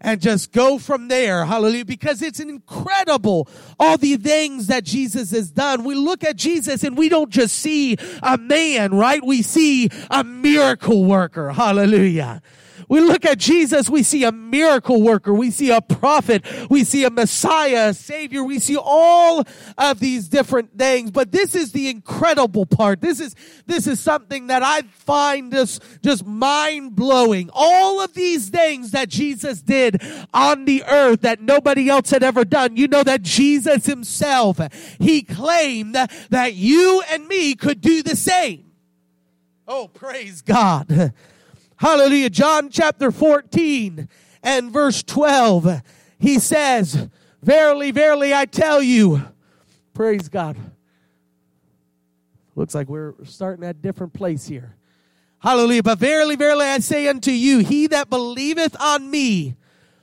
and 0.00 0.20
just 0.20 0.52
go 0.52 0.78
from 0.78 1.08
there. 1.08 1.44
Hallelujah. 1.44 1.84
Because 1.84 2.22
it's 2.22 2.40
incredible 2.40 3.48
all 3.78 3.96
the 3.96 4.16
things 4.16 4.68
that 4.68 4.84
Jesus 4.84 5.30
has 5.32 5.50
done. 5.50 5.84
We 5.84 5.94
look 5.94 6.24
at 6.24 6.36
Jesus 6.36 6.84
and 6.84 6.96
we 6.96 7.08
don't 7.08 7.30
just 7.30 7.56
see 7.56 7.96
a 8.22 8.38
man, 8.38 8.94
right? 8.94 9.24
We 9.24 9.42
see 9.42 9.90
a 10.10 10.24
miracle 10.24 11.04
worker. 11.04 11.50
Hallelujah. 11.50 12.42
We 12.90 12.98
look 12.98 13.24
at 13.24 13.38
Jesus, 13.38 13.88
we 13.88 14.02
see 14.02 14.24
a 14.24 14.32
miracle 14.32 15.00
worker, 15.00 15.32
we 15.32 15.52
see 15.52 15.70
a 15.70 15.80
prophet, 15.80 16.44
we 16.68 16.82
see 16.82 17.04
a 17.04 17.10
Messiah, 17.10 17.90
a 17.90 17.94
Savior, 17.94 18.42
we 18.42 18.58
see 18.58 18.76
all 18.76 19.44
of 19.78 20.00
these 20.00 20.26
different 20.26 20.76
things. 20.76 21.12
But 21.12 21.30
this 21.30 21.54
is 21.54 21.70
the 21.70 21.88
incredible 21.88 22.66
part. 22.66 23.00
This 23.00 23.20
is, 23.20 23.36
this 23.64 23.86
is 23.86 24.00
something 24.00 24.48
that 24.48 24.64
I 24.64 24.82
find 24.82 25.52
just, 25.52 25.84
just 26.02 26.26
mind 26.26 26.96
blowing. 26.96 27.48
All 27.52 28.00
of 28.00 28.12
these 28.14 28.48
things 28.48 28.90
that 28.90 29.08
Jesus 29.08 29.62
did 29.62 30.02
on 30.34 30.64
the 30.64 30.82
earth 30.82 31.20
that 31.20 31.40
nobody 31.40 31.88
else 31.88 32.10
had 32.10 32.24
ever 32.24 32.44
done. 32.44 32.76
You 32.76 32.88
know 32.88 33.04
that 33.04 33.22
Jesus 33.22 33.86
himself, 33.86 34.58
he 34.98 35.22
claimed 35.22 35.94
that 35.94 36.54
you 36.54 37.04
and 37.08 37.28
me 37.28 37.54
could 37.54 37.80
do 37.80 38.02
the 38.02 38.16
same. 38.16 38.72
Oh, 39.68 39.86
praise 39.86 40.42
God. 40.42 41.12
Hallelujah. 41.80 42.28
John 42.28 42.68
chapter 42.68 43.10
14 43.10 44.06
and 44.42 44.70
verse 44.70 45.02
12. 45.02 45.80
He 46.18 46.38
says, 46.38 47.08
Verily, 47.42 47.90
verily, 47.90 48.34
I 48.34 48.44
tell 48.44 48.82
you, 48.82 49.22
praise 49.94 50.28
God. 50.28 50.58
Looks 52.54 52.74
like 52.74 52.90
we're 52.90 53.14
starting 53.24 53.64
at 53.64 53.76
a 53.76 53.78
different 53.78 54.12
place 54.12 54.46
here. 54.46 54.76
Hallelujah. 55.38 55.82
But 55.82 55.98
verily, 55.98 56.36
verily, 56.36 56.66
I 56.66 56.80
say 56.80 57.08
unto 57.08 57.30
you, 57.30 57.60
he 57.60 57.86
that 57.86 58.10
believeth 58.10 58.78
on 58.78 59.10
me, 59.10 59.54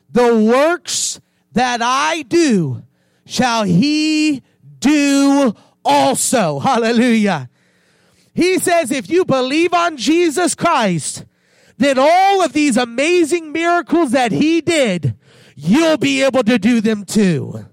the 0.09 0.35
works 0.35 1.21
that 1.51 1.81
I 1.83 2.23
do, 2.23 2.81
shall 3.27 3.65
he 3.65 4.41
do 4.79 5.53
also. 5.85 6.57
Hallelujah. 6.57 7.51
He 8.33 8.57
says, 8.57 8.89
if 8.89 9.11
you 9.11 9.25
believe 9.25 9.75
on 9.75 9.95
Jesus 9.95 10.55
Christ, 10.55 11.23
then 11.77 11.97
all 11.99 12.43
of 12.43 12.53
these 12.53 12.77
amazing 12.77 13.51
miracles 13.51 14.11
that 14.11 14.31
he 14.31 14.61
did, 14.61 15.15
you'll 15.55 15.97
be 15.97 16.23
able 16.23 16.43
to 16.43 16.57
do 16.57 16.81
them 16.81 17.05
too. 17.05 17.65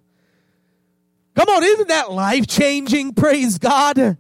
Come 1.35 1.49
on, 1.49 1.63
isn't 1.63 1.89
that 1.89 2.13
life 2.13 2.47
changing? 2.47 3.15
Praise 3.15 3.59
God. 3.59 4.19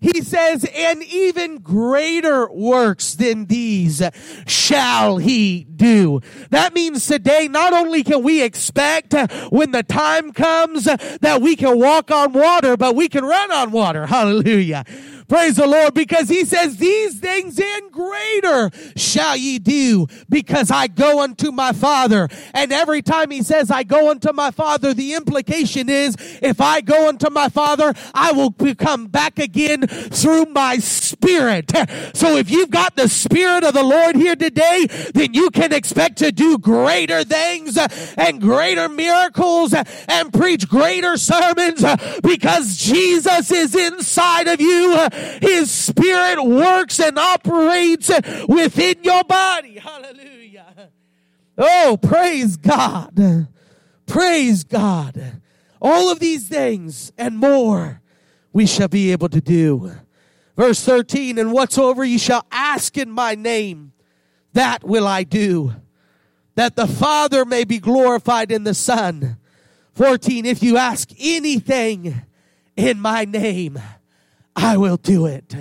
He 0.00 0.22
says, 0.22 0.64
and 0.74 1.02
even 1.02 1.58
greater 1.58 2.50
works 2.50 3.14
than 3.14 3.44
these 3.46 4.02
shall 4.46 5.18
he 5.18 5.64
do. 5.64 6.22
That 6.48 6.72
means 6.72 7.06
today, 7.06 7.48
not 7.48 7.74
only 7.74 8.02
can 8.02 8.22
we 8.22 8.42
expect 8.42 9.14
when 9.50 9.72
the 9.72 9.82
time 9.82 10.32
comes 10.32 10.84
that 10.84 11.42
we 11.42 11.54
can 11.54 11.78
walk 11.78 12.10
on 12.10 12.32
water, 12.32 12.78
but 12.78 12.96
we 12.96 13.10
can 13.10 13.26
run 13.26 13.52
on 13.52 13.72
water. 13.72 14.06
Hallelujah. 14.06 14.84
Praise 15.30 15.54
the 15.54 15.66
Lord 15.68 15.94
because 15.94 16.28
he 16.28 16.44
says 16.44 16.76
these 16.78 17.20
things 17.20 17.60
and 17.60 17.92
greater 17.92 18.68
shall 18.96 19.36
ye 19.36 19.60
do 19.60 20.08
because 20.28 20.72
I 20.72 20.88
go 20.88 21.22
unto 21.22 21.52
my 21.52 21.70
father. 21.70 22.28
And 22.52 22.72
every 22.72 23.00
time 23.00 23.30
he 23.30 23.44
says 23.44 23.70
I 23.70 23.84
go 23.84 24.10
unto 24.10 24.32
my 24.32 24.50
father, 24.50 24.92
the 24.92 25.14
implication 25.14 25.88
is 25.88 26.16
if 26.42 26.60
I 26.60 26.80
go 26.80 27.08
unto 27.08 27.30
my 27.30 27.48
father, 27.48 27.94
I 28.12 28.32
will 28.32 28.52
come 28.74 29.06
back 29.06 29.38
again 29.38 29.86
through 29.86 30.46
my 30.46 30.78
spirit. 30.78 31.70
So 32.12 32.36
if 32.36 32.50
you've 32.50 32.70
got 32.70 32.96
the 32.96 33.08
spirit 33.08 33.62
of 33.62 33.72
the 33.72 33.84
Lord 33.84 34.16
here 34.16 34.34
today, 34.34 34.88
then 35.14 35.32
you 35.32 35.50
can 35.50 35.72
expect 35.72 36.18
to 36.18 36.32
do 36.32 36.58
greater 36.58 37.22
things 37.22 37.78
and 38.16 38.40
greater 38.40 38.88
miracles 38.88 39.74
and 40.08 40.32
preach 40.32 40.68
greater 40.68 41.16
sermons 41.16 41.84
because 42.20 42.76
Jesus 42.78 43.52
is 43.52 43.76
inside 43.76 44.48
of 44.48 44.60
you 44.60 45.08
his 45.40 45.70
spirit 45.70 46.42
works 46.42 47.00
and 47.00 47.18
operates 47.18 48.10
within 48.48 49.02
your 49.02 49.24
body. 49.24 49.78
Hallelujah. 49.78 50.90
Oh, 51.56 51.98
praise 52.00 52.56
God. 52.56 53.48
Praise 54.06 54.64
God. 54.64 55.40
All 55.80 56.10
of 56.10 56.18
these 56.18 56.48
things 56.48 57.12
and 57.16 57.38
more 57.38 58.00
we 58.52 58.66
shall 58.66 58.88
be 58.88 59.12
able 59.12 59.28
to 59.28 59.40
do. 59.40 59.92
Verse 60.56 60.84
13, 60.84 61.38
and 61.38 61.52
whatsoever 61.52 62.04
ye 62.04 62.18
shall 62.18 62.44
ask 62.50 62.98
in 62.98 63.10
my 63.10 63.34
name, 63.34 63.92
that 64.52 64.84
will 64.84 65.06
I 65.06 65.22
do, 65.22 65.74
that 66.56 66.76
the 66.76 66.86
Father 66.86 67.44
may 67.44 67.64
be 67.64 67.78
glorified 67.78 68.50
in 68.52 68.64
the 68.64 68.74
Son. 68.74 69.38
14, 69.94 70.44
if 70.44 70.62
you 70.62 70.76
ask 70.76 71.10
anything 71.18 72.22
in 72.76 73.00
my 73.00 73.24
name, 73.24 73.80
I 74.62 74.76
will 74.76 74.98
do 74.98 75.26
it. 75.26 75.56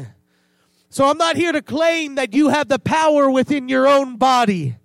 So 0.89 1.06
I'm 1.06 1.18
not 1.18 1.38
here 1.38 1.51
to 1.51 1.62
claim 1.62 2.15
that 2.15 2.34
you 2.34 2.50
have 2.50 2.68
the 2.68 2.79
power 2.79 3.29
within 3.29 3.70
your 3.70 3.88
own 3.88 4.18
body, 4.18 4.75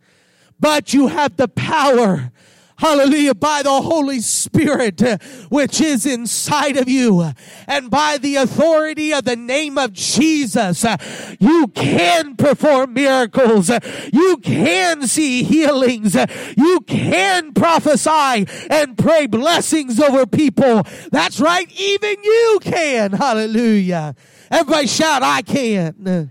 but 0.60 0.94
you 0.94 1.08
have 1.08 1.36
the 1.36 1.48
power 1.48 2.30
Hallelujah. 2.76 3.34
By 3.34 3.62
the 3.62 3.82
Holy 3.82 4.20
Spirit, 4.20 5.02
uh, 5.02 5.18
which 5.48 5.80
is 5.80 6.04
inside 6.06 6.76
of 6.76 6.88
you. 6.88 7.32
And 7.68 7.90
by 7.90 8.18
the 8.18 8.36
authority 8.36 9.12
of 9.12 9.24
the 9.24 9.36
name 9.36 9.78
of 9.78 9.92
Jesus, 9.92 10.84
uh, 10.84 10.96
you 11.38 11.68
can 11.68 12.36
perform 12.36 12.94
miracles. 12.94 13.70
You 14.12 14.38
can 14.38 15.06
see 15.06 15.44
healings. 15.44 16.16
You 16.56 16.80
can 16.80 17.52
prophesy 17.52 18.46
and 18.68 18.98
pray 18.98 19.26
blessings 19.26 20.00
over 20.00 20.26
people. 20.26 20.82
That's 21.12 21.40
right. 21.40 21.70
Even 21.78 22.16
you 22.22 22.58
can. 22.60 23.12
Hallelujah. 23.12 24.16
Everybody 24.50 24.86
shout, 24.88 25.22
I 25.22 25.42
can. 25.42 26.30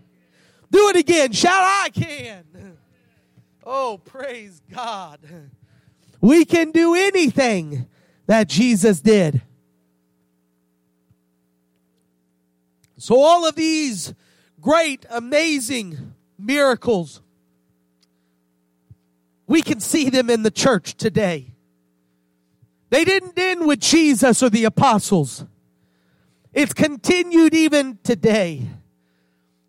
Do 0.71 0.89
it 0.89 0.95
again. 0.95 1.31
Shout, 1.31 1.53
I 1.53 1.89
can. 1.93 2.77
Oh, 3.65 3.97
praise 4.03 4.61
God. 4.71 5.19
We 6.23 6.45
can 6.45 6.71
do 6.71 6.95
anything 6.95 7.85
that 8.27 8.47
Jesus 8.47 9.01
did. 9.01 9.41
So, 12.97 13.19
all 13.19 13.45
of 13.45 13.55
these 13.55 14.13
great, 14.61 15.05
amazing 15.09 16.13
miracles, 16.39 17.19
we 19.47 19.61
can 19.61 19.81
see 19.81 20.09
them 20.09 20.29
in 20.29 20.43
the 20.43 20.49
church 20.49 20.95
today. 20.95 21.47
They 22.89 23.03
didn't 23.03 23.37
end 23.37 23.67
with 23.67 23.81
Jesus 23.81 24.41
or 24.41 24.49
the 24.49 24.63
apostles. 24.63 25.43
It's 26.53 26.73
continued 26.73 27.53
even 27.53 27.99
today. 28.01 28.69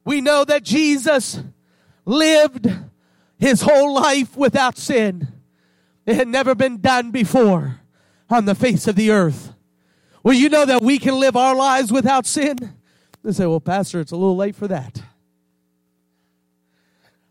We 0.04 0.20
know 0.20 0.44
that 0.44 0.62
Jesus 0.62 1.42
lived 2.04 2.72
his 3.38 3.62
whole 3.62 3.92
life 3.92 4.36
without 4.36 4.78
sin. 4.78 5.32
It 6.06 6.16
had 6.16 6.28
never 6.28 6.54
been 6.54 6.80
done 6.80 7.10
before 7.10 7.80
on 8.28 8.44
the 8.44 8.54
face 8.54 8.86
of 8.86 8.96
the 8.96 9.10
earth. 9.10 9.54
Well, 10.22 10.34
you 10.34 10.48
know 10.48 10.64
that 10.64 10.82
we 10.82 10.98
can 10.98 11.18
live 11.18 11.36
our 11.36 11.54
lives 11.54 11.92
without 11.92 12.26
sin? 12.26 12.74
They 13.22 13.32
say, 13.32 13.46
well, 13.46 13.60
Pastor, 13.60 14.00
it's 14.00 14.12
a 14.12 14.16
little 14.16 14.36
late 14.36 14.56
for 14.56 14.68
that. 14.68 15.02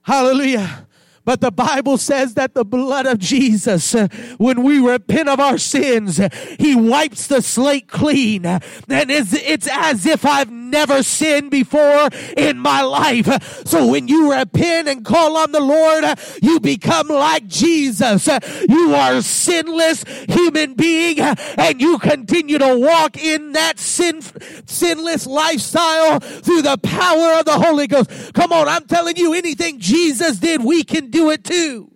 Hallelujah. 0.01 0.87
But 1.25 1.39
the 1.39 1.51
Bible 1.51 1.97
says 1.97 2.33
that 2.33 2.53
the 2.53 2.65
blood 2.65 3.05
of 3.05 3.17
Jesus, 3.17 3.95
uh, 3.95 4.09
when 4.37 4.61
we 4.63 4.79
repent 4.79 5.29
of 5.29 5.39
our 5.39 5.57
sins, 5.57 6.19
He 6.59 6.75
wipes 6.75 7.27
the 7.27 7.41
slate 7.41 7.87
clean. 7.87 8.45
And 8.45 8.61
it's, 8.89 9.33
it's 9.33 9.69
as 9.71 10.05
if 10.05 10.25
I've 10.25 10.51
never 10.73 11.03
sinned 11.03 11.51
before 11.51 12.09
in 12.35 12.59
my 12.59 12.81
life. 12.81 13.65
So 13.65 13.87
when 13.87 14.09
you 14.09 14.33
repent 14.33 14.89
and 14.89 15.05
call 15.05 15.37
on 15.37 15.53
the 15.53 15.61
Lord, 15.61 16.03
you 16.41 16.59
become 16.59 17.07
like 17.07 17.47
Jesus. 17.47 18.27
You 18.67 18.95
are 18.95 19.13
a 19.13 19.21
sinless 19.21 20.03
human 20.27 20.73
being 20.73 21.19
and 21.21 21.79
you 21.79 21.97
continue 21.99 22.57
to 22.57 22.77
walk 22.77 23.15
in 23.17 23.53
that 23.53 23.79
sin, 23.79 24.21
sinless 24.65 25.25
lifestyle 25.25 26.19
through 26.19 26.63
the 26.63 26.77
power 26.79 27.39
of 27.39 27.45
the 27.45 27.57
Holy 27.57 27.87
Ghost. 27.87 28.33
Come 28.33 28.51
on, 28.51 28.67
I'm 28.67 28.85
telling 28.85 29.15
you, 29.15 29.33
anything 29.33 29.79
Jesus 29.79 30.39
did, 30.39 30.63
we 30.63 30.83
can 30.83 31.09
do 31.11 31.29
it 31.29 31.43
too. 31.43 31.91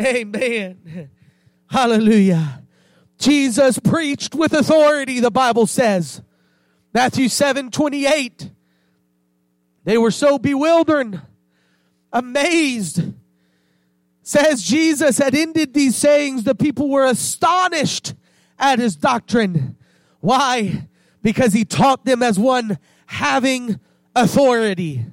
Amen. 0.00 1.10
Hallelujah. 1.70 2.62
Jesus 3.18 3.78
preached 3.78 4.34
with 4.34 4.54
authority, 4.54 5.20
the 5.20 5.30
Bible 5.30 5.66
says. 5.66 6.22
Matthew 6.92 7.28
7 7.28 7.70
28. 7.70 8.50
They 9.84 9.98
were 9.98 10.10
so 10.10 10.38
bewildered, 10.38 11.20
amazed. 12.12 13.02
Says 14.22 14.62
Jesus 14.62 15.18
had 15.18 15.34
ended 15.34 15.74
these 15.74 15.96
sayings, 15.96 16.44
the 16.44 16.54
people 16.54 16.88
were 16.88 17.06
astonished 17.06 18.14
at 18.58 18.78
his 18.78 18.94
doctrine. 18.94 19.76
Why? 20.20 20.88
Because 21.22 21.52
he 21.52 21.64
taught 21.64 22.04
them 22.04 22.22
as 22.22 22.38
one 22.38 22.78
having 23.06 23.80
authority. 24.14 25.06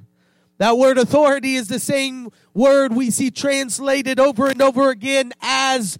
That 0.58 0.76
word 0.76 0.98
authority 0.98 1.54
is 1.54 1.68
the 1.68 1.78
same 1.78 2.30
word 2.52 2.92
we 2.92 3.10
see 3.10 3.30
translated 3.30 4.20
over 4.20 4.48
and 4.48 4.60
over 4.60 4.90
again 4.90 5.32
as 5.40 5.98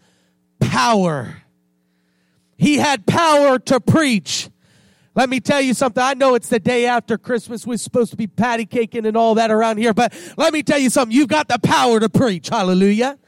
power. 0.61 1.43
He 2.57 2.77
had 2.77 3.07
power 3.07 3.59
to 3.61 3.81
preach. 3.81 4.51
Let 5.19 5.31
me 5.31 5.41
tell 5.41 5.61
you 5.61 5.75
something. 5.75 6.01
I 6.01 6.15
know 6.15 6.37
it's 6.37 6.49
the 6.49 6.61
day 6.61 6.87
after 6.87 7.19
Christmas. 7.19 7.67
We're 7.67 7.77
supposed 7.79 8.13
to 8.13 8.17
be 8.17 8.29
patty 8.29 8.65
caking 8.65 9.05
and 9.05 9.17
all 9.17 9.35
that 9.35 9.51
around 9.51 9.79
here, 9.79 9.93
but 9.93 10.15
let 10.37 10.53
me 10.53 10.63
tell 10.63 10.79
you 10.79 10.91
something. 10.91 11.13
You've 11.13 11.27
got 11.27 11.49
the 11.49 11.59
power 11.59 11.99
to 11.99 12.09
preach. 12.09 12.51
Hallelujah. 12.51 13.19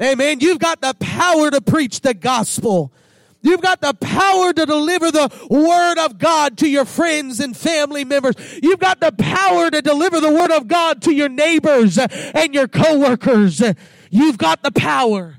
Amen. 0.00 0.38
You've 0.38 0.60
got 0.60 0.80
the 0.80 0.94
power 1.00 1.50
to 1.50 1.60
preach 1.60 2.02
the 2.02 2.14
gospel. 2.14 2.92
You've 3.42 3.60
got 3.60 3.80
the 3.80 3.94
power 3.94 4.52
to 4.52 4.66
deliver 4.66 5.10
the 5.10 5.28
word 5.50 5.98
of 5.98 6.18
God 6.18 6.58
to 6.58 6.68
your 6.68 6.84
friends 6.84 7.40
and 7.40 7.56
family 7.56 8.04
members. 8.04 8.36
You've 8.62 8.78
got 8.78 9.00
the 9.00 9.10
power 9.10 9.68
to 9.68 9.82
deliver 9.82 10.20
the 10.20 10.32
word 10.32 10.52
of 10.52 10.68
God 10.68 11.02
to 11.02 11.12
your 11.12 11.28
neighbors 11.28 11.98
and 11.98 12.54
your 12.54 12.68
coworkers. 12.68 13.60
You've 14.10 14.38
got 14.38 14.62
the 14.62 14.70
power. 14.70 15.38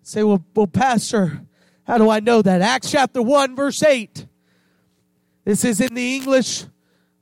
Say, 0.00 0.22
well, 0.22 0.44
well, 0.54 0.68
Pastor, 0.68 1.40
how 1.88 1.98
do 1.98 2.08
I 2.08 2.20
know 2.20 2.40
that? 2.40 2.60
Acts 2.60 2.92
chapter 2.92 3.20
1, 3.20 3.56
verse 3.56 3.82
8. 3.82 4.28
This 5.44 5.64
is 5.64 5.80
in 5.80 5.94
the 5.94 6.16
English, 6.16 6.64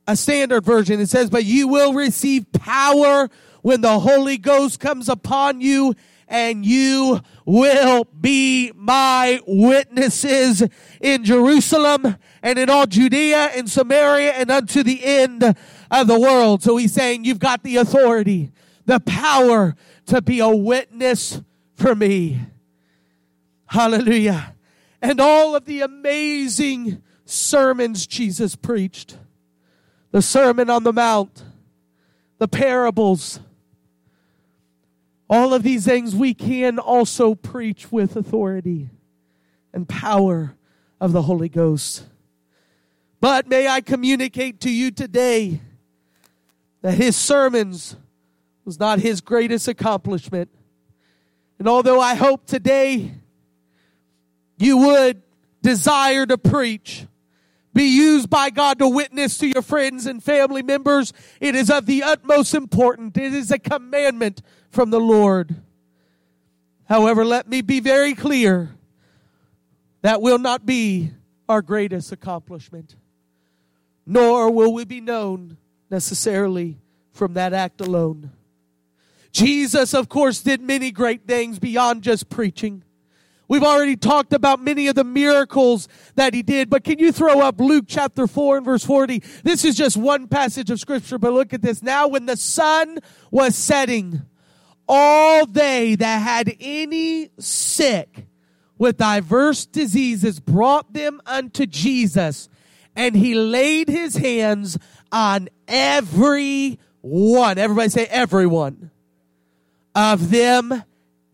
a 0.06 0.16
standard 0.16 0.64
version. 0.64 1.00
It 1.00 1.08
says, 1.08 1.28
But 1.28 1.44
you 1.44 1.66
will 1.68 1.92
receive 1.92 2.50
power 2.52 3.28
when 3.62 3.80
the 3.80 3.98
Holy 3.98 4.38
Ghost 4.38 4.78
comes 4.78 5.08
upon 5.08 5.60
you, 5.60 5.94
and 6.28 6.64
you 6.64 7.20
will 7.44 8.04
be 8.04 8.72
my 8.74 9.40
witnesses 9.46 10.62
in 11.00 11.24
Jerusalem 11.24 12.16
and 12.42 12.58
in 12.58 12.70
all 12.70 12.86
Judea 12.86 13.50
and 13.54 13.68
Samaria 13.68 14.32
and 14.32 14.50
unto 14.50 14.82
the 14.82 15.04
end 15.04 15.42
of 15.90 16.06
the 16.06 16.18
world. 16.18 16.62
So 16.62 16.76
he's 16.76 16.92
saying, 16.92 17.24
You've 17.24 17.40
got 17.40 17.64
the 17.64 17.76
authority, 17.76 18.52
the 18.86 19.00
power 19.00 19.74
to 20.06 20.22
be 20.22 20.38
a 20.38 20.48
witness 20.48 21.42
for 21.74 21.94
me. 21.94 22.40
Hallelujah. 23.66 24.54
And 25.00 25.20
all 25.20 25.56
of 25.56 25.64
the 25.64 25.80
amazing 25.80 27.02
sermons 27.32 28.06
Jesus 28.06 28.54
preached 28.56 29.16
the 30.10 30.22
Sermon 30.22 30.68
on 30.68 30.84
the 30.84 30.92
Mount, 30.92 31.42
the 32.38 32.46
parables, 32.46 33.40
all 35.28 35.54
of 35.54 35.62
these 35.62 35.86
things 35.86 36.14
we 36.14 36.34
can 36.34 36.78
also 36.78 37.34
preach 37.34 37.90
with 37.90 38.16
authority 38.16 38.90
and 39.72 39.88
power 39.88 40.54
of 41.00 41.12
the 41.12 41.22
Holy 41.22 41.48
Ghost. 41.48 42.04
But 43.20 43.48
may 43.48 43.66
I 43.66 43.80
communicate 43.80 44.60
to 44.60 44.70
you 44.70 44.90
today 44.90 45.60
that 46.82 46.94
his 46.94 47.16
sermons 47.16 47.96
was 48.64 48.78
not 48.78 48.98
his 48.98 49.20
greatest 49.22 49.68
accomplishment. 49.68 50.50
And 51.58 51.66
although 51.66 52.00
I 52.00 52.14
hope 52.14 52.44
today 52.44 53.12
you 54.58 54.76
would 54.76 55.22
desire 55.62 56.26
to 56.26 56.36
preach, 56.36 57.06
be 57.74 57.84
used 57.84 58.28
by 58.28 58.50
God 58.50 58.78
to 58.78 58.88
witness 58.88 59.38
to 59.38 59.46
your 59.46 59.62
friends 59.62 60.06
and 60.06 60.22
family 60.22 60.62
members, 60.62 61.12
it 61.40 61.54
is 61.54 61.70
of 61.70 61.86
the 61.86 62.02
utmost 62.02 62.54
importance. 62.54 63.16
It 63.16 63.32
is 63.32 63.50
a 63.50 63.58
commandment 63.58 64.42
from 64.70 64.90
the 64.90 65.00
Lord. 65.00 65.56
However, 66.88 67.24
let 67.24 67.48
me 67.48 67.62
be 67.62 67.80
very 67.80 68.14
clear 68.14 68.70
that 70.02 70.20
will 70.20 70.38
not 70.38 70.66
be 70.66 71.12
our 71.48 71.62
greatest 71.62 72.12
accomplishment, 72.12 72.96
nor 74.04 74.50
will 74.50 74.74
we 74.74 74.84
be 74.84 75.00
known 75.00 75.56
necessarily 75.90 76.78
from 77.12 77.34
that 77.34 77.52
act 77.52 77.80
alone. 77.80 78.32
Jesus, 79.32 79.94
of 79.94 80.08
course, 80.08 80.40
did 80.40 80.60
many 80.60 80.90
great 80.90 81.26
things 81.26 81.58
beyond 81.58 82.02
just 82.02 82.28
preaching. 82.28 82.82
We've 83.52 83.62
already 83.62 83.96
talked 83.96 84.32
about 84.32 84.62
many 84.62 84.86
of 84.86 84.94
the 84.94 85.04
miracles 85.04 85.86
that 86.14 86.32
he 86.32 86.42
did, 86.42 86.70
but 86.70 86.84
can 86.84 86.98
you 86.98 87.12
throw 87.12 87.42
up 87.42 87.60
Luke 87.60 87.84
chapter 87.86 88.26
4 88.26 88.56
and 88.56 88.64
verse 88.64 88.82
40? 88.82 89.22
This 89.44 89.66
is 89.66 89.76
just 89.76 89.98
one 89.98 90.26
passage 90.26 90.70
of 90.70 90.80
scripture, 90.80 91.18
but 91.18 91.34
look 91.34 91.52
at 91.52 91.60
this. 91.60 91.82
Now 91.82 92.08
when 92.08 92.24
the 92.24 92.38
sun 92.38 92.98
was 93.30 93.54
setting, 93.54 94.22
all 94.88 95.44
they 95.44 95.96
that 95.96 96.22
had 96.22 96.56
any 96.60 97.28
sick 97.38 98.24
with 98.78 98.96
diverse 98.96 99.66
diseases 99.66 100.40
brought 100.40 100.94
them 100.94 101.20
unto 101.26 101.66
Jesus, 101.66 102.48
and 102.96 103.14
he 103.14 103.34
laid 103.34 103.90
his 103.90 104.16
hands 104.16 104.78
on 105.12 105.50
every 105.68 106.78
one. 107.02 107.58
Everybody 107.58 107.90
say 107.90 108.06
everyone 108.06 108.90
of 109.94 110.30
them 110.30 110.84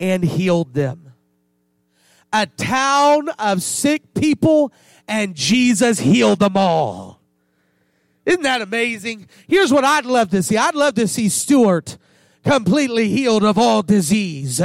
and 0.01 0.21
healed 0.21 0.73
them. 0.73 1.08
A 2.31 2.45
town 2.45 3.29
of 3.39 3.63
sick 3.63 4.13
people 4.13 4.71
and 5.07 5.35
Jesus 5.35 5.99
healed 5.99 6.39
them 6.39 6.55
all. 6.55 7.19
Isn't 8.25 8.43
that 8.43 8.61
amazing? 8.61 9.27
Here's 9.47 9.73
what 9.73 9.83
I'd 9.83 10.05
love 10.05 10.29
to 10.31 10.43
see. 10.43 10.55
I'd 10.55 10.75
love 10.75 10.93
to 10.95 11.07
see 11.07 11.29
Stuart 11.29 11.97
completely 12.43 13.09
healed 13.09 13.43
of 13.43 13.57
all 13.57 13.81
disease. 13.81 14.61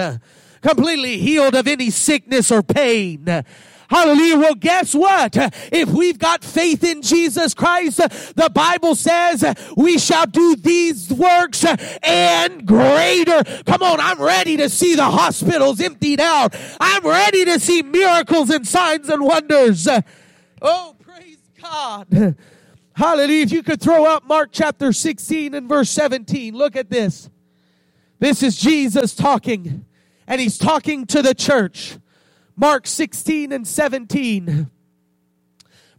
completely 0.65 1.19
healed 1.19 1.55
of 1.55 1.67
any 1.67 1.91
sickness 1.91 2.51
or 2.51 2.63
pain. 2.63 3.45
Hallelujah. 3.95 4.39
Well, 4.39 4.55
guess 4.57 4.93
what? 4.93 5.37
If 5.71 5.89
we've 5.89 6.19
got 6.19 6.43
faith 6.43 6.83
in 6.83 7.01
Jesus 7.01 7.55
Christ, 7.55 7.99
the 8.35 8.51
Bible 8.53 8.97
says 8.97 9.45
we 9.77 9.99
shall 9.99 10.27
do 10.27 10.57
these 10.57 11.13
works 11.13 11.65
and 12.03 12.67
greater. 12.67 13.45
Come 13.65 13.85
on, 13.85 14.01
I'm 14.01 14.21
ready 14.21 14.57
to 14.57 14.69
see 14.69 14.97
the 14.97 15.05
hospitals 15.05 15.81
emptied 15.81 16.19
out. 16.19 16.57
I'm 16.81 17.07
ready 17.07 17.45
to 17.45 17.61
see 17.61 17.83
miracles 17.83 18.51
and 18.51 18.67
signs 18.67 19.09
and 19.09 19.23
wonders. 19.23 19.87
Oh, 20.61 20.97
praise 20.99 21.39
God. 21.63 22.35
Hallelujah. 22.95 23.45
If 23.45 23.53
you 23.53 23.63
could 23.63 23.81
throw 23.81 24.07
up 24.07 24.25
Mark 24.25 24.49
chapter 24.51 24.93
16 24.93 25.55
and 25.55 25.69
verse 25.69 25.91
17, 25.91 26.53
look 26.53 26.75
at 26.75 26.91
this. 26.91 27.31
This 28.19 28.43
is 28.43 28.57
Jesus 28.57 29.15
talking, 29.15 29.85
and 30.27 30.41
he's 30.41 30.59
talking 30.59 31.07
to 31.07 31.23
the 31.23 31.33
church. 31.35 31.99
Mark 32.57 32.87
16 32.87 33.53
and 33.53 33.67
17. 33.67 34.71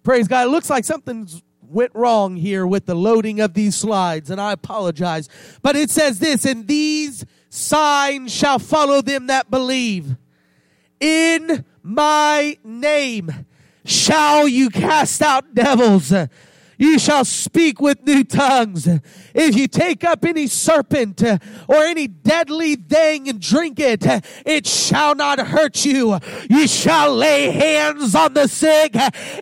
Praise 0.03 0.27
God. 0.27 0.47
It 0.47 0.51
looks 0.51 0.69
like 0.69 0.85
something's 0.85 1.41
went 1.61 1.91
wrong 1.95 2.35
here 2.35 2.65
with 2.65 2.85
the 2.85 2.95
loading 2.95 3.39
of 3.39 3.53
these 3.53 3.75
slides, 3.75 4.29
and 4.29 4.39
I 4.39 4.53
apologize. 4.53 5.29
But 5.61 5.75
it 5.75 5.89
says 5.89 6.19
this, 6.19 6.45
and 6.45 6.67
these 6.67 7.25
signs 7.49 8.33
shall 8.33 8.59
follow 8.59 9.01
them 9.01 9.27
that 9.27 9.49
believe. 9.49 10.15
In 10.99 11.65
my 11.83 12.57
name 12.63 13.45
shall 13.83 14.47
you 14.47 14.69
cast 14.69 15.21
out 15.21 15.53
devils. 15.53 16.13
You 16.77 16.99
shall 16.99 17.25
speak 17.25 17.79
with 17.79 18.03
new 18.03 18.23
tongues. 18.23 18.87
If 19.33 19.55
you 19.55 19.67
take 19.67 20.03
up 20.03 20.25
any 20.25 20.47
serpent 20.47 21.23
uh, 21.23 21.37
or 21.67 21.77
any 21.77 22.07
deadly 22.07 22.75
thing 22.75 23.29
and 23.29 23.39
drink 23.39 23.79
it, 23.79 24.05
uh, 24.05 24.21
it 24.45 24.67
shall 24.67 25.15
not 25.15 25.39
hurt 25.39 25.85
you. 25.85 26.19
You 26.49 26.67
shall 26.67 27.15
lay 27.15 27.51
hands 27.51 28.15
on 28.15 28.33
the 28.33 28.47
sick 28.47 28.95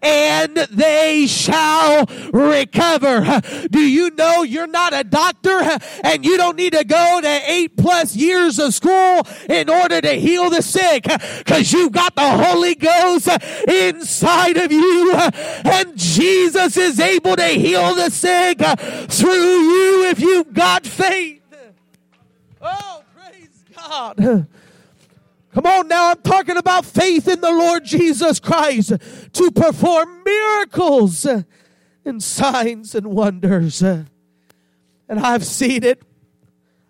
and 0.03 0.55
they 0.55 1.27
shall 1.27 2.05
recover. 2.31 3.41
Do 3.69 3.79
you 3.79 4.11
know 4.11 4.43
you're 4.43 4.67
not 4.67 4.93
a 4.93 5.03
doctor 5.03 5.61
and 6.03 6.25
you 6.25 6.37
don't 6.37 6.57
need 6.57 6.73
to 6.73 6.83
go 6.83 7.19
to 7.21 7.41
eight 7.45 7.77
plus 7.77 8.15
years 8.15 8.59
of 8.59 8.73
school 8.73 9.27
in 9.49 9.69
order 9.69 10.01
to 10.01 10.13
heal 10.13 10.49
the 10.49 10.61
sick 10.61 11.03
because 11.37 11.71
you've 11.71 11.91
got 11.91 12.15
the 12.15 12.21
Holy 12.21 12.75
Ghost 12.75 13.29
inside 13.67 14.57
of 14.57 14.71
you 14.71 15.13
and 15.13 15.97
Jesus 15.97 16.77
is 16.77 16.99
able 16.99 17.22
able 17.23 17.35
to 17.37 17.47
heal 17.47 17.95
the 17.95 18.09
sick 18.09 18.61
uh, 18.61 18.75
through 19.07 19.31
you 19.31 20.09
if 20.09 20.19
you've 20.19 20.53
got 20.53 20.85
faith. 20.85 21.41
Oh, 22.61 23.03
praise 23.15 23.63
God. 23.75 24.17
Come 25.53 25.65
on 25.67 25.87
now, 25.87 26.09
I'm 26.09 26.21
talking 26.21 26.57
about 26.57 26.83
faith 26.83 27.27
in 27.27 27.39
the 27.39 27.51
Lord 27.51 27.85
Jesus 27.85 28.39
Christ 28.39 28.93
to 29.33 29.51
perform 29.51 30.23
miracles 30.23 31.27
and 32.03 32.23
signs 32.23 32.95
and 32.95 33.07
wonders. 33.07 33.81
And 33.83 34.07
I've 35.09 35.45
seen 35.45 35.83
it. 35.83 36.01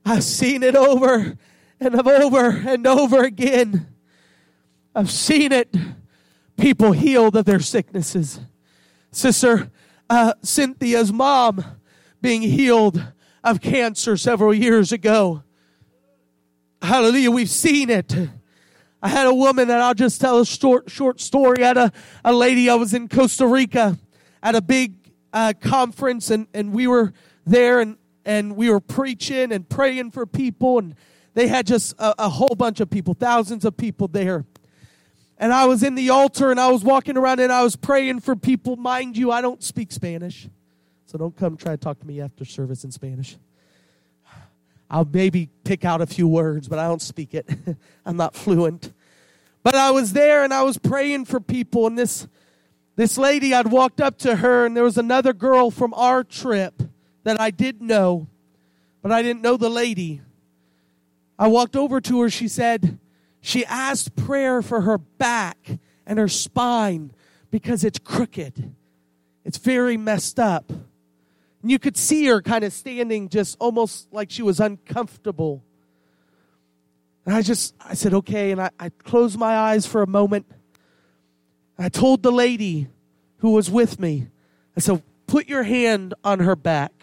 I've 0.06 0.24
seen 0.24 0.64
it 0.64 0.76
over 0.76 1.38
and 1.80 1.96
over 2.08 2.50
and 2.66 2.88
over 2.88 3.24
again. 3.24 3.88
I've 4.96 5.12
seen 5.12 5.52
it. 5.52 5.76
People 6.56 6.94
healed 6.94 7.36
of 7.36 7.44
their 7.44 7.60
sicknesses. 7.60 8.40
Sister, 9.12 9.72
uh, 10.10 10.34
Cynthia's 10.42 11.12
mom 11.12 11.64
being 12.22 12.42
healed 12.42 13.04
of 13.44 13.62
cancer 13.62 14.18
several 14.18 14.54
years 14.54 14.92
ago. 14.92 15.44
Hallelujah. 16.82 17.32
We've 17.32 17.50
seen 17.50 17.90
it. 17.90 18.16
I 19.02 19.10
had 19.10 19.28
a 19.28 19.34
woman 19.34 19.68
that 19.68 19.82
I'll 19.82 19.94
just 19.94 20.22
tell 20.22 20.40
a 20.40 20.46
short, 20.46 20.90
short 20.90 21.20
story. 21.20 21.64
I 21.64 21.68
had 21.68 21.78
a, 21.78 21.92
a 22.24 22.34
lady, 22.34 22.70
I 22.70 22.76
was 22.76 22.94
in 22.94 23.10
Costa 23.10 23.46
Rica 23.46 23.98
at 24.42 24.56
a 24.56 24.62
big 24.62 24.96
uh, 25.34 25.54
conference 25.60 26.30
and, 26.30 26.48
and 26.54 26.74
we 26.74 26.88
were 26.88 27.12
there 27.46 27.82
and, 27.82 27.98
and 28.24 28.56
we 28.56 28.70
were 28.70 28.80
preaching 28.80 29.52
and 29.52 29.68
praying 29.68 30.12
for 30.12 30.26
people 30.26 30.80
and 30.80 30.96
they 31.34 31.48
had 31.48 31.68
just 31.68 31.94
a, 32.00 32.16
a 32.26 32.30
whole 32.30 32.56
bunch 32.56 32.80
of 32.80 32.90
people, 32.90 33.14
thousands 33.14 33.66
of 33.66 33.76
people 33.76 34.08
there 34.08 34.46
and 35.44 35.52
I 35.52 35.66
was 35.66 35.84
in 35.84 35.96
the 35.96 36.10
altar 36.10 36.52
and 36.52 36.60
I 36.60 36.72
was 36.72 36.86
walking 36.86 37.18
around 37.18 37.42
and 37.42 37.52
I 37.52 37.64
was 37.64 37.76
praying 37.76 38.22
for 38.22 38.34
people. 38.34 38.78
Mind 38.78 39.18
you, 39.18 39.30
I 39.30 39.42
don't 39.42 39.62
speak 39.62 39.92
Spanish. 39.92 40.48
So 41.06 41.18
don't 41.18 41.36
come 41.36 41.58
try 41.58 41.74
to 41.74 41.78
talk 41.78 42.00
to 42.00 42.08
me 42.08 42.22
after 42.22 42.46
service 42.46 42.86
in 42.86 42.92
Spanish. 42.92 43.36
I'll 44.90 45.04
maybe 45.04 45.50
pick 45.66 45.84
out 45.84 46.00
a 46.00 46.06
few 46.06 46.30
words, 46.30 46.70
but 46.70 46.80
I 46.80 46.88
don't 46.88 47.02
speak 47.02 47.34
it. 47.34 47.46
I'm 48.06 48.16
not 48.16 48.36
fluent. 48.36 48.94
But 49.64 49.76
I 49.76 49.92
was 49.92 50.14
there 50.14 50.46
and 50.46 50.54
I 50.54 50.64
was 50.64 50.78
praying 50.78 51.26
for 51.26 51.42
people 51.42 51.88
and 51.88 52.00
this 52.00 52.26
this 52.96 53.18
lady 53.18 53.54
I'd 53.54 53.68
walked 53.68 54.00
up 54.00 54.18
to 54.20 54.38
her 54.38 54.66
and 54.66 54.78
there 54.78 54.84
was 54.86 54.98
another 54.98 55.34
girl 55.34 55.72
from 55.72 55.94
our 55.96 56.24
trip 56.24 56.82
that 57.26 57.42
I 57.42 57.52
did 57.52 57.82
know, 57.82 58.30
but 59.02 59.12
I 59.12 59.22
didn't 59.22 59.42
know 59.42 59.58
the 59.58 59.70
lady. 59.70 60.22
I 61.38 61.50
walked 61.50 61.76
over 61.76 62.00
to 62.00 62.22
her, 62.22 62.30
she 62.30 62.48
said, 62.48 62.98
she 63.46 63.66
asked 63.66 64.16
prayer 64.16 64.62
for 64.62 64.82
her 64.82 64.98
back 64.98 65.78
and 66.06 66.18
her 66.18 66.30
spine 66.30 67.12
because 67.52 67.84
it's 67.84 68.00
crooked. 68.00 68.74
It's 69.44 69.58
very 69.58 69.98
messed 69.98 70.40
up. 70.40 70.70
And 70.70 71.70
you 71.70 71.78
could 71.78 71.98
see 71.98 72.26
her 72.28 72.42
kind 72.42 72.64
of 72.64 72.72
standing 72.72 73.28
just 73.28 73.58
almost 73.60 74.08
like 74.14 74.32
she 74.32 74.44
was 74.44 74.62
uncomfortable. 74.62 75.62
And 77.26 77.36
I 77.36 77.42
just, 77.42 77.76
I 77.82 77.96
said, 77.96 78.14
okay. 78.14 78.52
And 78.52 78.62
I, 78.62 78.70
I 78.80 78.88
closed 78.88 79.38
my 79.38 79.58
eyes 79.58 79.86
for 79.86 80.02
a 80.02 80.08
moment. 80.08 80.46
I 81.78 81.90
told 81.90 82.24
the 82.24 82.32
lady 82.32 82.88
who 83.40 83.52
was 83.52 83.70
with 83.70 84.00
me, 84.00 84.28
I 84.78 84.80
said, 84.80 85.04
put 85.28 85.50
your 85.50 85.64
hand 85.64 86.14
on 86.24 86.40
her 86.40 86.56
back. 86.56 86.94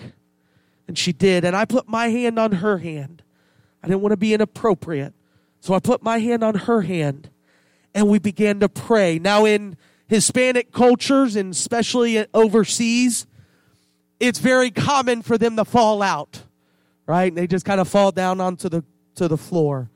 And 0.88 0.96
she 0.96 1.12
did. 1.12 1.44
And 1.44 1.54
I 1.54 1.66
put 1.66 1.86
my 1.86 2.08
hand 2.08 2.38
on 2.38 2.52
her 2.52 2.78
hand. 2.78 3.22
I 3.82 3.88
didn't 3.88 4.00
want 4.00 4.12
to 4.12 4.16
be 4.16 4.32
inappropriate. 4.32 5.12
So 5.60 5.74
I 5.74 5.78
put 5.78 6.02
my 6.02 6.18
hand 6.18 6.42
on 6.42 6.54
her 6.54 6.82
hand 6.82 7.30
and 7.94 8.08
we 8.08 8.18
began 8.18 8.60
to 8.60 8.68
pray. 8.68 9.18
Now, 9.18 9.44
in 9.44 9.76
Hispanic 10.08 10.72
cultures 10.72 11.36
and 11.36 11.52
especially 11.52 12.26
overseas, 12.34 13.26
it's 14.18 14.38
very 14.38 14.70
common 14.70 15.22
for 15.22 15.38
them 15.38 15.56
to 15.56 15.64
fall 15.64 16.02
out, 16.02 16.44
right? 17.06 17.34
They 17.34 17.46
just 17.46 17.64
kind 17.64 17.80
of 17.80 17.88
fall 17.88 18.10
down 18.12 18.40
onto 18.40 18.68
the 18.68 18.84
to 19.16 19.28
the 19.28 19.36
floor 19.36 19.90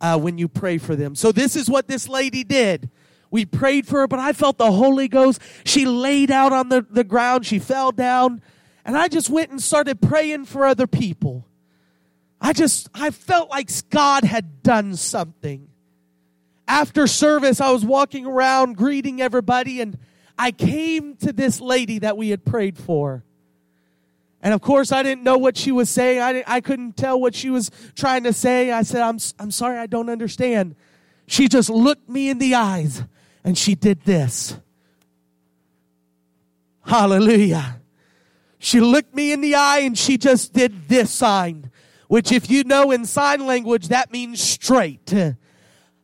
uh, 0.00 0.18
when 0.18 0.38
you 0.38 0.48
pray 0.48 0.78
for 0.78 0.96
them. 0.96 1.14
So 1.14 1.32
this 1.32 1.56
is 1.56 1.68
what 1.70 1.88
this 1.88 2.08
lady 2.08 2.44
did. 2.44 2.90
We 3.30 3.44
prayed 3.44 3.86
for 3.86 4.00
her, 4.00 4.06
but 4.06 4.18
I 4.18 4.32
felt 4.32 4.58
the 4.58 4.72
Holy 4.72 5.08
Ghost. 5.08 5.40
She 5.64 5.84
laid 5.84 6.30
out 6.30 6.52
on 6.52 6.68
the, 6.68 6.86
the 6.88 7.04
ground. 7.04 7.44
She 7.44 7.58
fell 7.58 7.92
down. 7.92 8.40
And 8.84 8.96
I 8.96 9.08
just 9.08 9.28
went 9.28 9.50
and 9.50 9.60
started 9.60 10.00
praying 10.00 10.44
for 10.44 10.64
other 10.64 10.86
people. 10.86 11.46
I 12.46 12.52
just, 12.52 12.88
I 12.94 13.10
felt 13.10 13.50
like 13.50 13.68
God 13.90 14.22
had 14.22 14.62
done 14.62 14.94
something. 14.94 15.66
After 16.68 17.08
service, 17.08 17.60
I 17.60 17.72
was 17.72 17.84
walking 17.84 18.24
around 18.24 18.76
greeting 18.76 19.20
everybody, 19.20 19.80
and 19.80 19.98
I 20.38 20.52
came 20.52 21.16
to 21.16 21.32
this 21.32 21.60
lady 21.60 21.98
that 21.98 22.16
we 22.16 22.28
had 22.28 22.44
prayed 22.44 22.78
for. 22.78 23.24
And 24.40 24.54
of 24.54 24.60
course, 24.60 24.92
I 24.92 25.02
didn't 25.02 25.24
know 25.24 25.38
what 25.38 25.56
she 25.56 25.72
was 25.72 25.90
saying. 25.90 26.20
I, 26.20 26.44
I 26.46 26.60
couldn't 26.60 26.96
tell 26.96 27.20
what 27.20 27.34
she 27.34 27.50
was 27.50 27.68
trying 27.96 28.22
to 28.22 28.32
say. 28.32 28.70
I 28.70 28.82
said, 28.82 29.02
I'm, 29.02 29.18
I'm 29.40 29.50
sorry, 29.50 29.78
I 29.78 29.86
don't 29.86 30.08
understand. 30.08 30.76
She 31.26 31.48
just 31.48 31.68
looked 31.68 32.08
me 32.08 32.28
in 32.28 32.38
the 32.38 32.54
eyes 32.54 33.02
and 33.42 33.58
she 33.58 33.74
did 33.74 34.04
this. 34.04 34.56
Hallelujah. 36.84 37.80
She 38.60 38.78
looked 38.78 39.16
me 39.16 39.32
in 39.32 39.40
the 39.40 39.56
eye 39.56 39.80
and 39.80 39.98
she 39.98 40.16
just 40.16 40.52
did 40.52 40.86
this 40.86 41.10
sign 41.10 41.72
which 42.08 42.32
if 42.32 42.50
you 42.50 42.64
know 42.64 42.90
in 42.90 43.04
sign 43.04 43.46
language, 43.46 43.88
that 43.88 44.12
means 44.12 44.40
straight. 44.40 45.12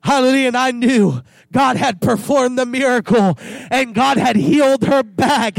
Hallelujah. 0.04 0.48
And 0.48 0.56
I 0.56 0.72
knew 0.72 1.22
God 1.52 1.76
had 1.76 2.00
performed 2.00 2.58
the 2.58 2.66
miracle 2.66 3.38
and 3.70 3.94
God 3.94 4.16
had 4.16 4.34
healed 4.34 4.82
her 4.84 5.04
back. 5.04 5.56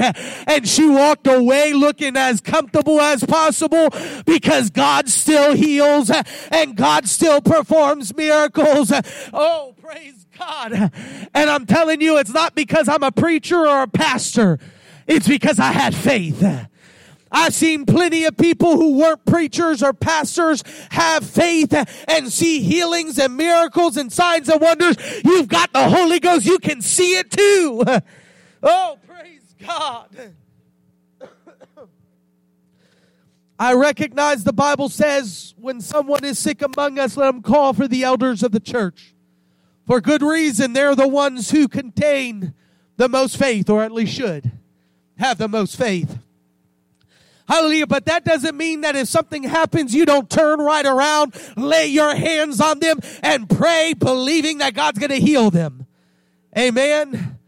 And 0.50 0.68
she 0.68 0.90
walked 0.90 1.28
away 1.28 1.72
looking 1.72 2.18
as 2.18 2.42
comfortable 2.42 3.00
as 3.00 3.24
possible 3.24 3.88
because 4.26 4.70
God 4.70 5.08
still 5.08 5.54
heals 5.54 6.12
and 6.52 6.76
God 6.76 7.08
still 7.08 7.40
performs 7.40 8.14
miracles. 8.18 8.92
Oh, 9.32 9.76
praise 9.82 10.26
God. 10.38 10.92
And 11.34 11.50
I'm 11.50 11.66
telling 11.66 12.02
you, 12.02 12.18
it's 12.18 12.34
not 12.34 12.54
because 12.54 12.90
I'm 12.90 13.04
a 13.04 13.14
preacher 13.14 13.66
or 13.66 13.84
a 13.84 13.88
pastor. 13.88 14.60
It's 15.08 15.28
because 15.28 15.58
I 15.58 15.72
had 15.72 15.96
faith. 15.96 16.44
I've 17.34 17.56
seen 17.56 17.88
plenty 17.88 18.26
of 18.26 18.38
people 18.38 18.78
who 18.78 18.98
weren't 19.00 19.26
preachers 19.26 19.82
or 19.82 19.91
pastors 19.91 20.63
have 20.91 21.26
faith 21.26 21.74
and 22.08 22.32
see 22.32 22.62
healings 22.62 23.17
and 23.17 23.36
miracles 23.36 23.98
and 23.98 24.13
signs 24.13 24.48
and 24.50 24.62
wonders. 24.62 24.96
You've 25.26 25.48
got 25.48 25.74
the 25.74 25.89
Holy 25.89 26.19
Ghost. 26.19 26.46
You 26.46 26.60
can 26.60 26.82
see 26.82 27.17
it 27.17 27.32
too. 27.32 27.84
Oh, 28.65 28.98
praise 29.06 29.56
God. 29.67 30.08
I 33.60 33.74
recognize 33.74 34.46
the 34.46 34.54
Bible 34.54 34.88
says 34.88 35.54
when 35.58 35.82
someone 35.82 36.24
is 36.24 36.39
sick 36.39 36.62
among 36.62 36.98
us, 36.98 37.17
let 37.17 37.26
them 37.26 37.41
call 37.41 37.74
for 37.74 37.89
the 37.89 38.06
elders 38.06 38.41
of 38.41 38.54
the 38.54 38.62
church. 38.62 39.13
For 39.86 40.00
good 40.00 40.22
reason, 40.22 40.72
they're 40.72 40.96
the 40.96 41.10
ones 41.10 41.52
who 41.52 41.67
contain 41.67 42.54
the 42.96 43.10
most 43.10 43.36
faith, 43.36 43.69
or 43.69 43.84
at 43.84 43.91
least 43.91 44.13
should 44.13 44.50
have 45.17 45.38
the 45.38 45.50
most 45.50 45.76
faith. 45.76 46.19
Hallelujah. 47.48 47.88
But 47.88 48.06
that 48.06 48.24
doesn't 48.24 48.56
mean 48.56 48.82
that 48.82 48.96
if 48.96 49.08
something 49.08 49.44
happens, 49.44 49.94
you 49.94 50.06
don't 50.06 50.30
turn 50.30 50.60
right 50.60 50.86
around, 50.86 51.36
lay 51.58 51.88
your 51.88 52.16
hands 52.16 52.62
on 52.62 52.80
them, 52.80 53.00
and 53.22 53.50
pray, 53.50 53.94
believing 53.94 54.60
that 54.60 54.74
God's 54.74 55.00
going 55.00 55.12
to 55.12 55.20
heal 55.20 55.52
them. 55.52 55.86
Amen. 56.58 57.40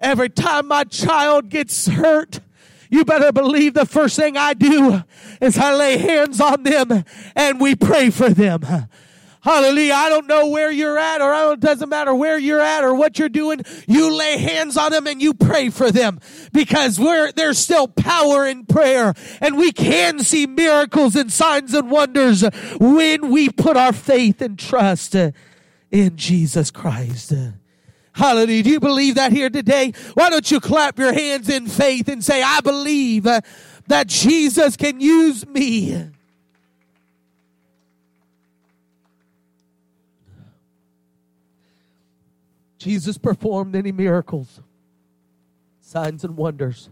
Every 0.00 0.28
time 0.28 0.68
my 0.68 0.84
child 0.84 1.48
gets 1.48 1.86
hurt, 1.86 2.40
you 2.90 3.04
better 3.04 3.32
believe 3.32 3.74
the 3.74 3.86
first 3.86 4.16
thing 4.16 4.36
I 4.36 4.54
do 4.54 5.02
is 5.40 5.58
I 5.58 5.74
lay 5.74 5.98
hands 5.98 6.40
on 6.40 6.62
them 6.62 7.04
and 7.34 7.60
we 7.60 7.74
pray 7.74 8.10
for 8.10 8.28
them. 8.28 8.64
Hallelujah. 9.46 9.94
I 9.94 10.08
don't 10.08 10.26
know 10.26 10.48
where 10.48 10.72
you're 10.72 10.98
at 10.98 11.22
or 11.22 11.52
it 11.52 11.60
doesn't 11.60 11.88
matter 11.88 12.12
where 12.12 12.36
you're 12.36 12.60
at 12.60 12.82
or 12.82 12.96
what 12.96 13.16
you're 13.16 13.28
doing. 13.28 13.60
You 13.86 14.12
lay 14.12 14.38
hands 14.38 14.76
on 14.76 14.90
them 14.90 15.06
and 15.06 15.22
you 15.22 15.34
pray 15.34 15.70
for 15.70 15.92
them 15.92 16.18
because 16.52 16.96
there's 16.96 17.56
still 17.56 17.86
power 17.86 18.44
in 18.44 18.66
prayer 18.66 19.14
and 19.40 19.56
we 19.56 19.70
can 19.70 20.18
see 20.18 20.48
miracles 20.48 21.14
and 21.14 21.30
signs 21.30 21.74
and 21.74 21.92
wonders 21.92 22.42
when 22.80 23.30
we 23.30 23.48
put 23.48 23.76
our 23.76 23.92
faith 23.92 24.42
and 24.42 24.58
trust 24.58 25.14
in 25.14 26.16
Jesus 26.16 26.72
Christ. 26.72 27.32
Hallelujah. 28.14 28.64
Do 28.64 28.70
you 28.70 28.80
believe 28.80 29.14
that 29.14 29.30
here 29.30 29.48
today? 29.48 29.92
Why 30.14 30.28
don't 30.28 30.50
you 30.50 30.58
clap 30.58 30.98
your 30.98 31.12
hands 31.12 31.48
in 31.48 31.68
faith 31.68 32.08
and 32.08 32.24
say, 32.24 32.42
I 32.42 32.62
believe 32.62 33.22
that 33.22 34.06
Jesus 34.08 34.76
can 34.76 34.98
use 35.00 35.46
me. 35.46 36.10
Jesus 42.86 43.18
performed 43.18 43.72
many 43.72 43.90
miracles, 43.90 44.60
signs, 45.80 46.22
and 46.22 46.36
wonders. 46.36 46.88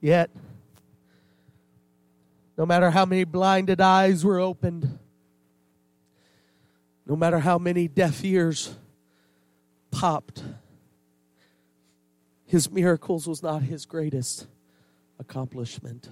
Yet, 0.00 0.30
no 2.56 2.64
matter 2.64 2.88
how 2.90 3.04
many 3.04 3.24
blinded 3.24 3.82
eyes 3.82 4.24
were 4.24 4.40
opened, 4.40 4.98
no 7.04 7.16
matter 7.16 7.38
how 7.38 7.58
many 7.58 7.86
deaf 7.86 8.24
ears 8.24 8.74
popped, 9.90 10.42
his 12.46 12.70
miracles 12.70 13.26
was 13.26 13.42
not 13.42 13.62
his 13.62 13.84
greatest 13.84 14.46
accomplishment. 15.18 16.08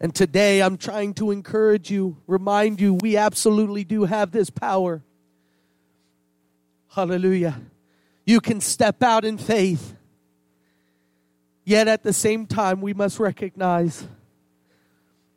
And 0.00 0.12
today 0.12 0.62
I'm 0.62 0.78
trying 0.78 1.14
to 1.14 1.30
encourage 1.30 1.92
you, 1.92 2.16
remind 2.26 2.80
you, 2.80 2.94
we 2.94 3.16
absolutely 3.16 3.84
do 3.84 4.02
have 4.02 4.32
this 4.32 4.50
power. 4.50 5.04
Hallelujah. 6.88 7.60
You 8.24 8.40
can 8.40 8.60
step 8.60 9.02
out 9.02 9.24
in 9.24 9.38
faith. 9.38 9.94
Yet 11.64 11.86
at 11.88 12.02
the 12.02 12.12
same 12.12 12.46
time, 12.46 12.80
we 12.80 12.94
must 12.94 13.18
recognize 13.18 14.06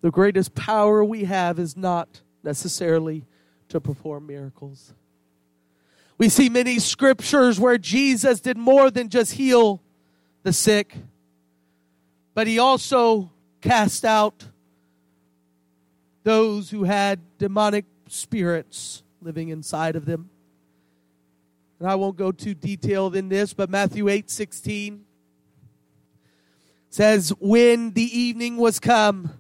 the 0.01 0.11
greatest 0.11 0.55
power 0.55 1.03
we 1.03 1.25
have 1.25 1.59
is 1.59 1.77
not 1.77 2.21
necessarily 2.43 3.25
to 3.69 3.79
perform 3.79 4.27
miracles. 4.27 4.93
We 6.17 6.29
see 6.29 6.49
many 6.49 6.79
scriptures 6.79 7.59
where 7.59 7.77
Jesus 7.77 8.39
did 8.39 8.57
more 8.57 8.91
than 8.91 9.09
just 9.09 9.33
heal 9.33 9.81
the 10.43 10.53
sick, 10.53 10.95
but 12.33 12.47
he 12.47 12.59
also 12.59 13.31
cast 13.59 14.05
out 14.05 14.45
those 16.23 16.69
who 16.69 16.83
had 16.83 17.19
demonic 17.37 17.85
spirits 18.07 19.03
living 19.21 19.49
inside 19.49 19.95
of 19.95 20.05
them. 20.05 20.29
And 21.81 21.89
I 21.89 21.95
won't 21.95 22.15
go 22.15 22.31
too 22.31 22.53
detailed 22.53 23.15
in 23.15 23.27
this, 23.27 23.55
but 23.55 23.67
Matthew 23.67 24.07
8 24.07 24.29
16 24.29 25.03
says, 26.91 27.33
When 27.39 27.93
the 27.93 28.03
evening 28.03 28.57
was 28.57 28.79
come, 28.79 29.31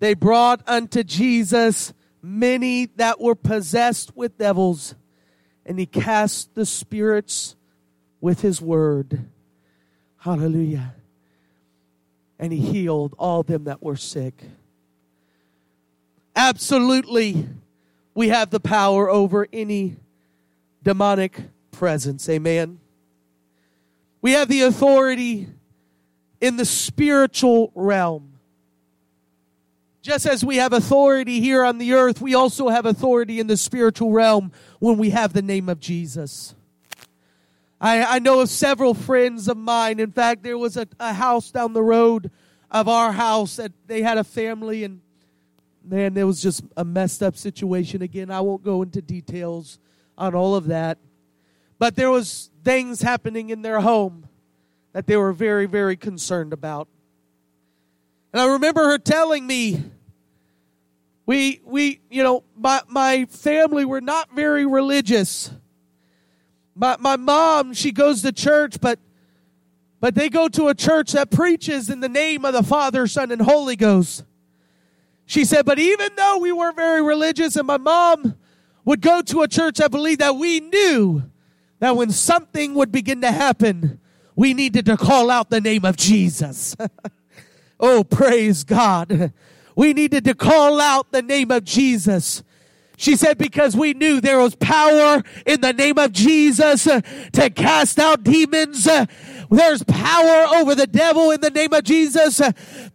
they 0.00 0.14
brought 0.14 0.68
unto 0.68 1.04
Jesus 1.04 1.92
many 2.20 2.86
that 2.96 3.20
were 3.20 3.36
possessed 3.36 4.16
with 4.16 4.36
devils, 4.36 4.96
and 5.64 5.78
he 5.78 5.86
cast 5.86 6.56
the 6.56 6.66
spirits 6.66 7.54
with 8.20 8.40
his 8.40 8.60
word. 8.60 9.28
Hallelujah. 10.16 10.92
And 12.36 12.52
he 12.52 12.58
healed 12.58 13.14
all 13.16 13.44
them 13.44 13.62
that 13.62 13.80
were 13.80 13.94
sick. 13.94 14.42
Absolutely, 16.34 17.46
we 18.12 18.30
have 18.30 18.50
the 18.50 18.58
power 18.58 19.08
over 19.08 19.46
any 19.52 19.98
demonic 20.82 21.42
presence. 21.76 22.28
Amen. 22.28 22.80
We 24.22 24.32
have 24.32 24.48
the 24.48 24.62
authority 24.62 25.46
in 26.40 26.56
the 26.56 26.64
spiritual 26.64 27.70
realm. 27.74 28.32
Just 30.02 30.26
as 30.26 30.44
we 30.44 30.56
have 30.56 30.72
authority 30.72 31.40
here 31.40 31.64
on 31.64 31.78
the 31.78 31.92
earth, 31.92 32.20
we 32.20 32.34
also 32.34 32.68
have 32.68 32.86
authority 32.86 33.40
in 33.40 33.46
the 33.46 33.56
spiritual 33.56 34.10
realm 34.10 34.52
when 34.78 34.98
we 34.98 35.10
have 35.10 35.32
the 35.32 35.42
name 35.42 35.68
of 35.68 35.78
Jesus. 35.78 36.54
I, 37.80 38.16
I 38.16 38.18
know 38.20 38.40
of 38.40 38.48
several 38.48 38.94
friends 38.94 39.48
of 39.48 39.56
mine. 39.56 40.00
In 40.00 40.12
fact, 40.12 40.42
there 40.42 40.56
was 40.56 40.76
a, 40.76 40.86
a 40.98 41.12
house 41.12 41.50
down 41.50 41.72
the 41.72 41.82
road 41.82 42.30
of 42.70 42.88
our 42.88 43.12
house 43.12 43.56
that 43.56 43.72
they 43.86 44.00
had 44.00 44.16
a 44.16 44.24
family, 44.24 44.84
and 44.84 45.00
man, 45.84 46.16
it 46.16 46.24
was 46.24 46.40
just 46.40 46.62
a 46.76 46.84
messed 46.84 47.22
up 47.22 47.36
situation. 47.36 48.00
Again, 48.00 48.30
I 48.30 48.40
won't 48.40 48.62
go 48.64 48.82
into 48.82 49.02
details 49.02 49.78
on 50.16 50.34
all 50.34 50.54
of 50.54 50.68
that. 50.68 50.98
But 51.78 51.96
there 51.96 52.10
was 52.10 52.50
things 52.64 53.02
happening 53.02 53.50
in 53.50 53.62
their 53.62 53.80
home 53.80 54.28
that 54.92 55.06
they 55.06 55.16
were 55.16 55.32
very, 55.32 55.66
very 55.66 55.96
concerned 55.96 56.52
about. 56.52 56.88
And 58.32 58.40
I 58.40 58.52
remember 58.52 58.84
her 58.84 58.98
telling 58.98 59.46
me, 59.46 59.84
we, 61.26 61.60
we, 61.64 62.00
you 62.10 62.22
know, 62.22 62.44
my, 62.56 62.80
my 62.88 63.26
family 63.26 63.84
were 63.84 64.00
not 64.00 64.34
very 64.34 64.64
religious. 64.64 65.50
My, 66.74 66.96
my 66.98 67.16
mom, 67.16 67.74
she 67.74 67.92
goes 67.92 68.22
to 68.22 68.32
church, 68.32 68.80
but, 68.80 68.98
but 70.00 70.14
they 70.14 70.28
go 70.28 70.48
to 70.48 70.68
a 70.68 70.74
church 70.74 71.12
that 71.12 71.30
preaches 71.30 71.90
in 71.90 72.00
the 72.00 72.08
name 72.08 72.44
of 72.44 72.52
the 72.52 72.62
Father, 72.62 73.06
Son, 73.06 73.32
and 73.32 73.42
Holy 73.42 73.76
Ghost. 73.76 74.24
She 75.26 75.44
said, 75.44 75.66
but 75.66 75.78
even 75.78 76.10
though 76.16 76.38
we 76.38 76.52
weren't 76.52 76.76
very 76.76 77.02
religious 77.02 77.56
and 77.56 77.66
my 77.66 77.78
mom 77.78 78.36
would 78.84 79.00
go 79.00 79.20
to 79.22 79.42
a 79.42 79.48
church 79.48 79.78
that 79.78 79.90
believed 79.90 80.20
that 80.20 80.36
we 80.36 80.60
knew 80.60 81.24
that 81.78 81.96
when 81.96 82.10
something 82.10 82.74
would 82.74 82.90
begin 82.90 83.20
to 83.20 83.30
happen, 83.30 84.00
we 84.34 84.54
needed 84.54 84.86
to 84.86 84.96
call 84.96 85.30
out 85.30 85.50
the 85.50 85.60
name 85.60 85.84
of 85.84 85.96
Jesus. 85.96 86.76
oh, 87.80 88.04
praise 88.04 88.64
God. 88.64 89.32
We 89.74 89.92
needed 89.92 90.24
to 90.24 90.34
call 90.34 90.80
out 90.80 91.12
the 91.12 91.22
name 91.22 91.50
of 91.50 91.64
Jesus. 91.64 92.42
She 92.96 93.14
said, 93.14 93.36
because 93.36 93.76
we 93.76 93.92
knew 93.92 94.22
there 94.22 94.38
was 94.38 94.54
power 94.54 95.22
in 95.44 95.60
the 95.60 95.72
name 95.72 95.98
of 95.98 96.12
Jesus 96.12 96.84
to 96.84 97.50
cast 97.54 97.98
out 97.98 98.24
demons. 98.24 98.88
There's 99.50 99.82
power 99.84 100.46
over 100.56 100.74
the 100.74 100.86
devil 100.86 101.30
in 101.30 101.40
the 101.40 101.50
name 101.50 101.72
of 101.72 101.84
Jesus. 101.84 102.40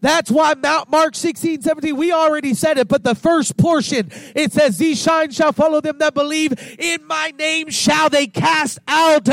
That's 0.01 0.31
why 0.31 0.53
Mount 0.55 0.89
Mark 0.89 1.15
16, 1.15 1.61
17, 1.61 1.95
we 1.95 2.11
already 2.11 2.53
said 2.53 2.77
it, 2.77 2.87
but 2.87 3.03
the 3.03 3.15
first 3.15 3.57
portion, 3.57 4.09
it 4.35 4.51
says, 4.51 4.77
these 4.77 5.01
signs 5.01 5.35
shall 5.35 5.53
follow 5.53 5.81
them 5.81 5.97
that 5.99 6.13
believe 6.13 6.53
in 6.79 7.05
my 7.07 7.33
name 7.37 7.69
shall 7.69 8.09
they 8.09 8.27
cast 8.27 8.79
out 8.87 9.27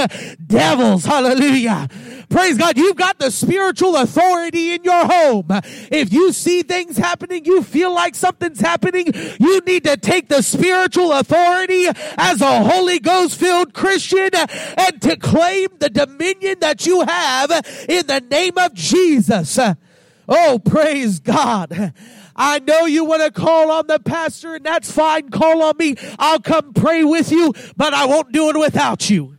devils. 0.47 1.05
Hallelujah. 1.05 1.89
Praise 2.29 2.59
God. 2.59 2.77
You've 2.77 2.97
got 2.97 3.19
the 3.19 3.31
spiritual 3.31 3.97
authority 3.97 4.73
in 4.73 4.85
your 4.85 5.07
home. 5.07 5.47
If 5.91 6.13
you 6.13 6.33
see 6.33 6.63
things 6.63 6.97
happening, 6.97 7.45
you 7.45 7.63
feel 7.63 7.95
like 7.95 8.15
something's 8.15 8.61
happening, 8.61 9.07
you 9.39 9.61
need 9.61 9.85
to 9.85 9.97
take 9.97 10.29
the 10.29 10.43
spiritual 10.43 11.13
authority 11.13 11.87
as 12.19 12.41
a 12.43 12.63
Holy 12.63 12.99
Ghost 12.99 13.39
filled 13.39 13.73
Christian 13.73 14.31
and 14.35 15.01
to 15.03 15.17
claim 15.17 15.69
the 15.79 15.89
dominion 15.89 16.59
that 16.61 16.87
you 16.87 17.01
have 17.03 17.51
in 17.89 18.07
the 18.07 18.23
name 18.31 18.59
of 18.59 18.75
Jesus. 18.75 19.59
Oh, 20.29 20.61
praise 20.63 21.21
God. 21.21 21.95
I 22.37 22.59
know 22.61 22.85
you 22.85 23.05
want 23.05 23.23
to 23.23 23.33
call 23.33 23.71
on 23.71 23.87
the 23.87 23.99
pastor 23.99 24.55
and 24.55 24.65
that's 24.65 24.93
fine. 24.93 25.31
Call 25.31 25.63
on 25.63 25.77
me. 25.79 25.97
I'll 26.19 26.41
come 26.41 26.75
pray 26.75 27.03
with 27.03 27.33
you, 27.33 27.55
but 27.77 27.95
I 27.95 28.05
won't 28.05 28.33
do 28.33 28.51
it 28.51 28.59
without 28.59 29.09
you. 29.09 29.38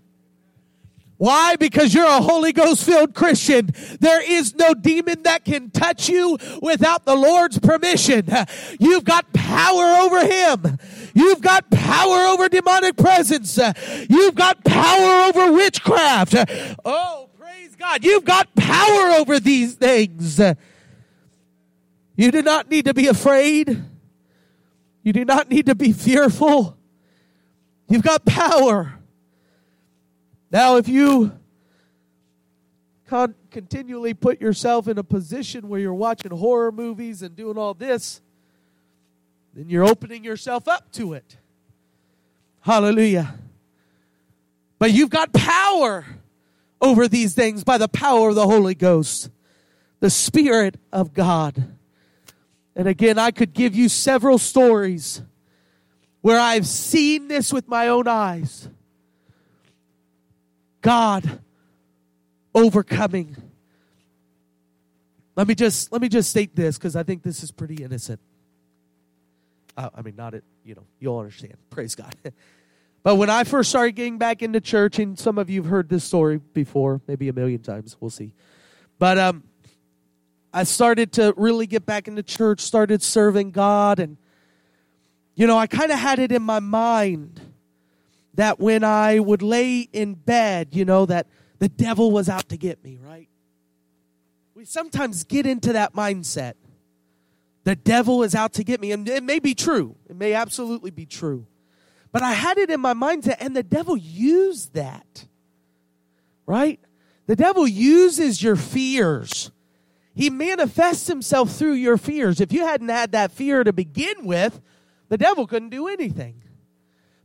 Why? 1.19 1.57
Because 1.57 1.93
you're 1.93 2.07
a 2.07 2.21
Holy 2.21 2.53
Ghost 2.53 2.85
filled 2.85 3.13
Christian. 3.13 3.71
There 3.99 4.21
is 4.21 4.55
no 4.55 4.73
demon 4.73 5.23
that 5.23 5.43
can 5.43 5.69
touch 5.69 6.07
you 6.07 6.37
without 6.61 7.03
the 7.03 7.13
Lord's 7.13 7.59
permission. 7.59 8.25
You've 8.79 9.03
got 9.03 9.33
power 9.33 9.83
over 9.99 10.25
him. 10.25 10.77
You've 11.13 11.41
got 11.41 11.69
power 11.69 12.19
over 12.27 12.47
demonic 12.47 12.95
presence. 12.95 13.59
You've 14.09 14.35
got 14.35 14.63
power 14.63 15.27
over 15.27 15.51
witchcraft. 15.51 16.35
Oh, 16.85 17.29
praise 17.37 17.75
God. 17.75 18.05
You've 18.05 18.23
got 18.23 18.55
power 18.55 19.19
over 19.19 19.41
these 19.41 19.75
things. 19.75 20.39
You 22.15 22.31
do 22.31 22.41
not 22.41 22.69
need 22.71 22.85
to 22.85 22.93
be 22.93 23.07
afraid. 23.07 23.83
You 25.03 25.11
do 25.11 25.25
not 25.25 25.49
need 25.49 25.65
to 25.65 25.75
be 25.75 25.91
fearful. 25.91 26.77
You've 27.89 28.03
got 28.03 28.23
power. 28.23 28.98
Now, 30.51 30.77
if 30.77 30.87
you 30.87 31.31
con- 33.07 33.35
continually 33.51 34.13
put 34.13 34.41
yourself 34.41 34.87
in 34.87 34.97
a 34.97 35.03
position 35.03 35.69
where 35.69 35.79
you're 35.79 35.93
watching 35.93 36.31
horror 36.31 36.71
movies 36.71 37.21
and 37.21 37.35
doing 37.35 37.57
all 37.57 37.73
this, 37.73 38.21
then 39.53 39.69
you're 39.69 39.83
opening 39.83 40.23
yourself 40.23 40.67
up 40.67 40.91
to 40.93 41.13
it. 41.13 41.37
Hallelujah. 42.61 43.35
But 44.77 44.91
you've 44.91 45.09
got 45.09 45.33
power 45.33 46.05
over 46.81 47.07
these 47.07 47.33
things 47.33 47.63
by 47.63 47.77
the 47.77 47.87
power 47.87 48.29
of 48.29 48.35
the 48.35 48.45
Holy 48.45 48.75
Ghost, 48.75 49.29
the 49.99 50.09
Spirit 50.09 50.77
of 50.91 51.13
God. 51.13 51.75
And 52.75 52.87
again, 52.87 53.17
I 53.17 53.31
could 53.31 53.53
give 53.53 53.75
you 53.75 53.89
several 53.89 54.37
stories 54.37 55.21
where 56.21 56.39
I've 56.39 56.67
seen 56.67 57.27
this 57.27 57.51
with 57.51 57.67
my 57.67 57.87
own 57.87 58.07
eyes. 58.07 58.69
God 60.81 61.39
overcoming. 62.53 63.35
Let 65.35 65.47
me 65.47 65.55
just 65.55 65.91
let 65.91 66.01
me 66.01 66.09
just 66.09 66.29
state 66.29 66.55
this 66.55 66.77
because 66.77 66.95
I 66.95 67.03
think 67.03 67.23
this 67.23 67.43
is 67.43 67.51
pretty 67.51 67.83
innocent. 67.83 68.19
Uh, 69.77 69.89
I 69.95 70.01
mean, 70.01 70.15
not 70.15 70.33
it. 70.33 70.43
You 70.65 70.75
know, 70.75 70.83
you'll 70.99 71.19
understand. 71.19 71.55
Praise 71.69 71.95
God. 71.95 72.15
but 73.03 73.15
when 73.15 73.29
I 73.29 73.43
first 73.43 73.69
started 73.69 73.93
getting 73.93 74.17
back 74.17 74.41
into 74.41 74.59
church, 74.59 74.99
and 74.99 75.17
some 75.17 75.37
of 75.37 75.49
you've 75.49 75.65
heard 75.65 75.89
this 75.89 76.03
story 76.03 76.37
before, 76.37 77.01
maybe 77.07 77.29
a 77.29 77.33
million 77.33 77.61
times. 77.61 77.95
We'll 77.99 78.09
see. 78.09 78.33
But 78.97 79.17
um, 79.17 79.43
I 80.53 80.63
started 80.63 81.13
to 81.13 81.33
really 81.37 81.67
get 81.67 81.85
back 81.85 82.07
into 82.07 82.23
church, 82.23 82.59
started 82.59 83.01
serving 83.01 83.51
God, 83.51 83.99
and 83.99 84.17
you 85.35 85.47
know, 85.47 85.57
I 85.57 85.67
kind 85.67 85.91
of 85.91 85.97
had 85.97 86.19
it 86.19 86.33
in 86.33 86.41
my 86.41 86.59
mind 86.59 87.39
that 88.39 88.57
when 88.57 88.85
I 88.85 89.19
would 89.19 89.41
lay 89.41 89.81
in 89.81 90.13
bed, 90.13 90.69
you 90.71 90.85
know, 90.85 91.05
that 91.05 91.27
the 91.59 91.67
devil 91.67 92.09
was 92.09 92.29
out 92.29 92.47
to 92.47 92.57
get 92.57 92.81
me, 92.81 92.97
right? 92.97 93.27
We 94.55 94.63
sometimes 94.63 95.25
get 95.25 95.45
into 95.45 95.73
that 95.73 95.93
mindset. 95.93 96.53
The 97.65 97.75
devil 97.75 98.23
is 98.23 98.35
out 98.35 98.53
to 98.53 98.63
get 98.63 98.79
me. 98.79 98.93
And 98.93 99.09
it 99.09 99.23
may 99.23 99.39
be 99.39 99.53
true. 99.53 99.97
It 100.09 100.15
may 100.15 100.33
absolutely 100.35 100.89
be 100.89 101.05
true. 101.05 101.47
But 102.13 102.23
I 102.23 102.31
had 102.31 102.57
it 102.57 102.69
in 102.69 102.79
my 102.79 102.93
mindset, 102.93 103.35
and 103.41 103.57
the 103.57 103.61
devil 103.61 103.97
used 103.97 104.73
that. 104.73 105.25
Right? 106.45 106.79
The 107.25 107.35
devil 107.35 107.67
uses 107.67 108.41
your 108.41 108.55
fears. 108.55 109.51
He 110.15 110.29
manifests 110.29 111.07
himself 111.07 111.51
through 111.51 111.73
your 111.73 111.97
fears. 111.97 112.39
If 112.39 112.53
you 112.53 112.65
hadn't 112.65 112.87
had 112.87 113.11
that 113.11 113.33
fear 113.33 113.65
to 113.65 113.73
begin 113.73 114.23
with, 114.25 114.61
the 115.09 115.17
devil 115.17 115.45
couldn't 115.45 115.71
do 115.71 115.89
anything. 115.89 116.41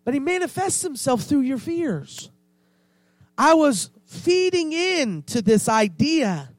But 0.05 0.15
he 0.15 0.21
manifests 0.21 0.83
himself 0.83 1.23
through 1.23 1.41
your 1.41 1.59
fears. 1.59 2.31
I 3.37 3.55
was 3.55 3.91
feeding 4.05 4.73
in 4.73 5.23
to 5.25 5.43
this 5.43 5.69
idea. 5.69 6.51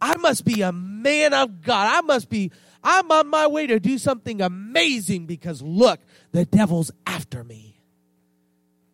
I 0.00 0.16
must 0.16 0.44
be 0.44 0.62
a 0.62 0.72
man 0.72 1.34
of 1.34 1.62
God. 1.62 1.88
I 1.96 2.00
must 2.02 2.30
be, 2.30 2.52
I'm 2.82 3.10
on 3.10 3.28
my 3.28 3.46
way 3.46 3.66
to 3.66 3.80
do 3.80 3.98
something 3.98 4.40
amazing 4.40 5.26
because 5.26 5.60
look, 5.60 6.00
the 6.32 6.44
devil's 6.44 6.90
after 7.06 7.42
me. 7.42 7.80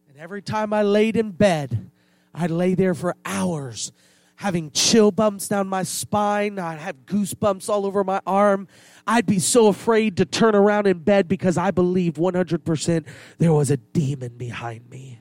And 0.09 0.19
every 0.19 0.43
time 0.43 0.73
I 0.73 0.83
laid 0.83 1.17
in 1.17 1.31
bed, 1.33 1.91
I'd 2.35 2.51
lay 2.51 2.75
there 2.75 2.95
for 2.95 3.15
hours 3.25 3.93
having 4.37 4.71
chill 4.71 5.11
bumps 5.11 5.49
down 5.49 5.69
my 5.69 5.83
spine. 5.83 6.59
I'd 6.59 6.79
have 6.79 7.07
goosebumps 7.07 7.69
all 7.69 7.87
over 7.87 8.05
my 8.05 8.21
arm. 8.27 8.69
I'd 9.07 9.27
be 9.27 9.39
so 9.39 9.69
afraid 9.69 10.17
to 10.17 10.25
turn 10.25 10.55
around 10.55 10.87
in 10.87 10.99
bed 10.99 11.29
because 11.29 11.57
I 11.57 11.71
believed 11.71 12.17
100% 12.17 13.07
there 13.39 13.53
was 13.53 13.71
a 13.71 13.77
demon 13.77 14.37
behind 14.37 14.89
me. 14.91 15.21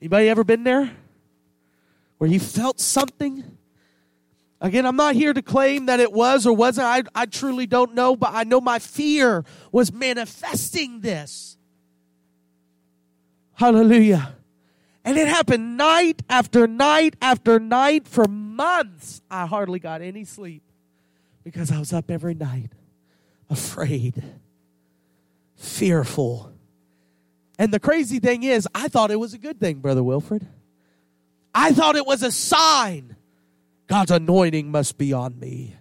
Anybody 0.00 0.28
ever 0.28 0.44
been 0.44 0.64
there? 0.64 0.90
Where 2.18 2.30
you 2.30 2.40
felt 2.40 2.80
something? 2.80 3.44
Again, 4.60 4.86
I'm 4.86 4.96
not 4.96 5.14
here 5.14 5.32
to 5.32 5.42
claim 5.42 5.86
that 5.86 6.00
it 6.00 6.12
was 6.12 6.46
or 6.46 6.52
wasn't. 6.52 6.86
I, 6.86 7.02
I 7.14 7.26
truly 7.26 7.66
don't 7.66 7.94
know, 7.94 8.16
but 8.16 8.30
I 8.32 8.42
know 8.42 8.60
my 8.60 8.80
fear 8.80 9.44
was 9.70 9.92
manifesting 9.92 11.00
this. 11.00 11.56
Hallelujah. 13.54 14.34
And 15.08 15.16
it 15.16 15.26
happened 15.26 15.78
night 15.78 16.20
after 16.28 16.66
night 16.66 17.16
after 17.22 17.58
night 17.58 18.06
for 18.06 18.28
months. 18.28 19.22
I 19.30 19.46
hardly 19.46 19.78
got 19.78 20.02
any 20.02 20.26
sleep 20.26 20.62
because 21.42 21.72
I 21.72 21.78
was 21.78 21.94
up 21.94 22.10
every 22.10 22.34
night, 22.34 22.72
afraid, 23.48 24.22
fearful. 25.56 26.52
And 27.58 27.72
the 27.72 27.80
crazy 27.80 28.18
thing 28.18 28.42
is, 28.42 28.68
I 28.74 28.88
thought 28.88 29.10
it 29.10 29.18
was 29.18 29.32
a 29.32 29.38
good 29.38 29.58
thing, 29.58 29.78
Brother 29.78 30.02
Wilfred. 30.02 30.46
I 31.54 31.72
thought 31.72 31.96
it 31.96 32.04
was 32.04 32.22
a 32.22 32.30
sign. 32.30 33.16
God's 33.86 34.10
anointing 34.10 34.70
must 34.70 34.98
be 34.98 35.14
on 35.14 35.40
me. 35.40 35.74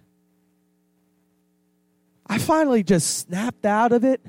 I 2.26 2.38
finally 2.38 2.82
just 2.82 3.18
snapped 3.18 3.66
out 3.66 3.92
of 3.92 4.06
it 4.06 4.26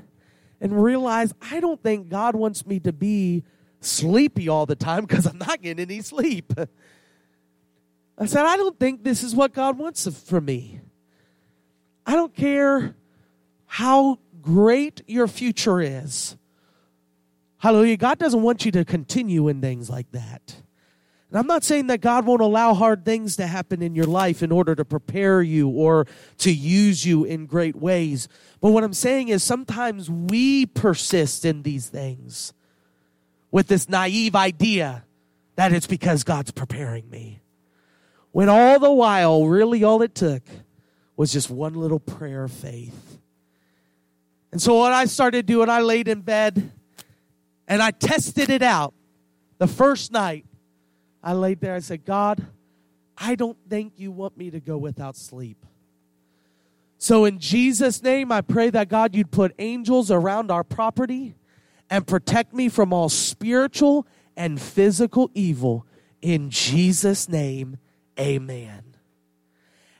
and 0.59 0.83
realized 0.83 1.35
I 1.41 1.61
don't 1.61 1.81
think 1.81 2.09
God 2.09 2.35
wants 2.35 2.65
me 2.65 2.81
to 2.81 2.91
be 2.91 3.45
sleepy 3.81 4.49
all 4.49 4.65
the 4.65 4.75
time 4.75 5.05
because 5.05 5.25
I'm 5.25 5.37
not 5.37 5.61
getting 5.61 5.83
any 5.83 6.01
sleep. 6.01 6.53
I 8.17 8.25
said, 8.25 8.45
I 8.45 8.57
don't 8.57 8.77
think 8.79 9.03
this 9.03 9.23
is 9.23 9.33
what 9.33 9.53
God 9.53 9.77
wants 9.77 10.07
for 10.25 10.41
me. 10.41 10.81
I 12.05 12.15
don't 12.15 12.35
care 12.35 12.95
how 13.65 14.19
great 14.41 15.01
your 15.07 15.27
future 15.27 15.79
is. 15.79 16.35
Hallelujah. 17.57 17.97
God 17.97 18.19
doesn't 18.19 18.41
want 18.41 18.65
you 18.65 18.71
to 18.71 18.83
continue 18.83 19.47
in 19.47 19.61
things 19.61 19.89
like 19.89 20.11
that. 20.11 20.55
And 21.29 21.37
I'm 21.37 21.47
not 21.47 21.63
saying 21.63 21.87
that 21.87 22.01
God 22.01 22.25
won't 22.25 22.41
allow 22.41 22.73
hard 22.73 23.05
things 23.05 23.35
to 23.35 23.45
happen 23.45 23.81
in 23.81 23.93
your 23.93 24.05
life 24.05 24.41
in 24.41 24.51
order 24.51 24.73
to 24.75 24.83
prepare 24.83 25.41
you 25.41 25.69
or 25.69 26.07
to 26.39 26.51
use 26.51 27.05
you 27.05 27.23
in 27.23 27.45
great 27.45 27.75
ways. 27.75 28.27
But 28.59 28.71
what 28.71 28.83
I'm 28.83 28.93
saying 28.93 29.27
is 29.27 29.43
sometimes 29.43 30.09
we 30.09 30.65
persist 30.65 31.45
in 31.45 31.61
these 31.61 31.87
things 31.87 32.53
with 33.51 33.67
this 33.67 33.89
naive 33.89 34.35
idea 34.35 35.03
that 35.55 35.73
it's 35.73 35.87
because 35.87 36.23
God's 36.23 36.51
preparing 36.51 37.09
me. 37.09 37.41
When 38.31 38.49
all 38.49 38.79
the 38.79 38.91
while, 38.91 39.45
really 39.45 39.83
all 39.83 40.01
it 40.01 40.15
took 40.15 40.43
was 41.17 41.33
just 41.33 41.49
one 41.49 41.73
little 41.73 41.99
prayer 41.99 42.43
of 42.43 42.51
faith. 42.51 43.17
And 44.51 44.61
so 44.61 44.75
what 44.75 44.93
I 44.93 45.05
started 45.05 45.45
doing, 45.45 45.69
I 45.69 45.81
laid 45.81 46.07
in 46.07 46.21
bed 46.21 46.71
and 47.67 47.81
I 47.81 47.91
tested 47.91 48.49
it 48.49 48.61
out. 48.61 48.93
The 49.57 49.67
first 49.67 50.11
night, 50.11 50.45
I 51.21 51.33
laid 51.33 51.59
there. 51.59 51.75
I 51.75 51.79
said, 51.79 52.05
God, 52.05 52.41
I 53.17 53.35
don't 53.35 53.57
think 53.69 53.93
you 53.97 54.11
want 54.11 54.37
me 54.37 54.49
to 54.51 54.59
go 54.59 54.77
without 54.77 55.17
sleep. 55.17 55.65
So, 56.97 57.25
in 57.25 57.39
Jesus' 57.39 58.03
name, 58.03 58.31
I 58.31 58.41
pray 58.41 58.69
that 58.69 58.89
God, 58.89 59.15
you'd 59.15 59.31
put 59.31 59.53
angels 59.57 60.11
around 60.11 60.51
our 60.51 60.63
property 60.63 61.35
and 61.89 62.05
protect 62.05 62.53
me 62.53 62.69
from 62.69 62.93
all 62.93 63.09
spiritual 63.09 64.07
and 64.35 64.61
physical 64.61 65.31
evil. 65.33 65.85
In 66.21 66.49
Jesus' 66.49 67.27
name, 67.29 67.77
amen. 68.19 68.95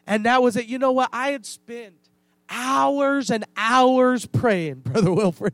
And 0.06 0.26
that 0.26 0.42
was 0.42 0.56
it. 0.56 0.66
You 0.66 0.80
know 0.80 0.92
what? 0.92 1.10
I 1.14 1.32
had 1.32 1.46
spent 1.46 1.96
hours 2.50 3.30
and 3.30 3.46
hours 3.56 4.26
praying, 4.26 4.76
Brother 4.86 5.14
Wilfred 5.14 5.54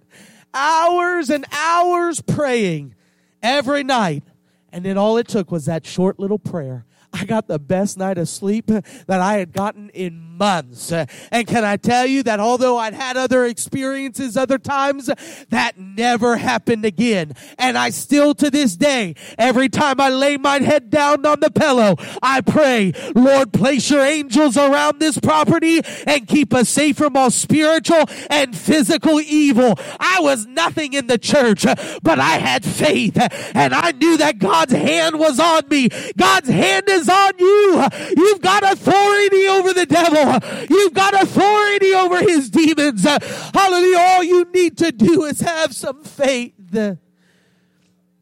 hours 0.55 1.29
and 1.29 1.45
hours 1.51 2.21
praying 2.21 2.95
every 3.43 3.83
night. 3.83 4.23
And 4.71 4.83
then 4.83 4.97
all 4.97 5.17
it 5.17 5.27
took 5.27 5.51
was 5.51 5.65
that 5.65 5.85
short 5.85 6.19
little 6.19 6.39
prayer. 6.39 6.85
I 7.13 7.25
got 7.25 7.47
the 7.47 7.59
best 7.59 7.97
night 7.97 8.17
of 8.17 8.27
sleep 8.27 8.65
that 9.07 9.19
I 9.19 9.35
had 9.35 9.53
gotten 9.53 9.89
in 9.89 10.24
months. 10.37 10.91
And 10.91 11.47
can 11.47 11.63
I 11.63 11.77
tell 11.77 12.05
you 12.05 12.23
that 12.23 12.39
although 12.39 12.77
I'd 12.77 12.93
had 12.93 13.17
other 13.17 13.45
experiences 13.45 14.37
other 14.37 14.57
times, 14.57 15.09
that 15.49 15.77
never 15.77 16.37
happened 16.37 16.85
again. 16.85 17.33
And 17.57 17.77
I 17.77 17.89
still 17.89 18.33
to 18.35 18.49
this 18.49 18.75
day, 18.75 19.15
every 19.37 19.69
time 19.69 19.99
I 19.99 20.09
lay 20.09 20.37
my 20.37 20.59
head 20.59 20.89
down 20.89 21.25
on 21.25 21.39
the 21.39 21.51
pillow, 21.51 21.95
I 22.21 22.41
pray, 22.41 22.93
Lord, 23.15 23.53
place 23.53 23.89
your 23.89 24.03
angels 24.03 24.57
around 24.57 24.99
this 24.99 25.19
property 25.19 25.81
and 26.05 26.27
keep 26.27 26.53
us 26.53 26.69
safe 26.69 26.97
from 26.97 27.15
all 27.15 27.31
spiritual 27.31 28.05
and 28.29 28.55
physical 28.55 29.19
evil. 29.19 29.75
I 29.99 30.19
was 30.21 30.45
nothing 30.45 30.93
in 30.93 31.07
the 31.07 31.17
church, 31.17 31.65
but 32.03 32.19
I 32.19 32.37
had 32.37 32.65
faith 32.65 33.17
and 33.55 33.73
I 33.73 33.91
knew 33.91 34.17
that 34.17 34.39
God's 34.39 34.73
hand 34.73 35.19
was 35.19 35.39
on 35.39 35.67
me. 35.69 35.89
God's 36.17 36.49
hand 36.49 36.85
is 36.89 37.09
on 37.09 37.33
you. 37.37 37.85
You've 38.17 38.41
got 38.41 38.63
authority 38.63 39.47
over 39.47 39.73
the 39.73 39.85
devil. 39.85 40.24
You've 40.69 40.93
got 40.93 41.13
authority 41.21 41.93
over 41.93 42.19
his 42.19 42.49
demons. 42.49 43.05
Uh, 43.05 43.19
hallelujah. 43.53 43.97
All 43.99 44.23
you 44.23 44.45
need 44.53 44.77
to 44.79 44.91
do 44.91 45.25
is 45.25 45.39
have 45.41 45.73
some 45.73 46.03
faith. 46.03 46.53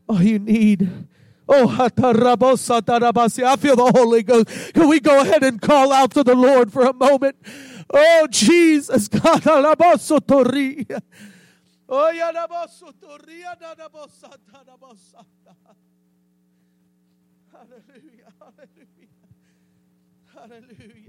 All 0.08 0.22
you 0.22 0.40
need 0.40 0.90
Oh, 1.48 1.68
I 1.68 1.90
feel 3.58 3.76
the 3.76 3.92
Holy 3.94 4.24
Ghost. 4.24 4.74
Can 4.74 4.88
we 4.88 5.00
go 5.00 5.22
ahead 5.22 5.44
and 5.44 5.62
call 5.62 5.92
out 5.92 6.12
to 6.12 6.24
the 6.24 6.36
Lord 6.36 6.72
for 6.72 6.86
a 6.86 6.94
moment? 6.94 7.36
Oh, 7.94 8.28
Jesus. 8.32 9.10
Oh. 9.14 9.20
Hallelujah. 17.52 18.32
Hallelujah. 18.40 18.88
Hallelujah. 20.34 21.03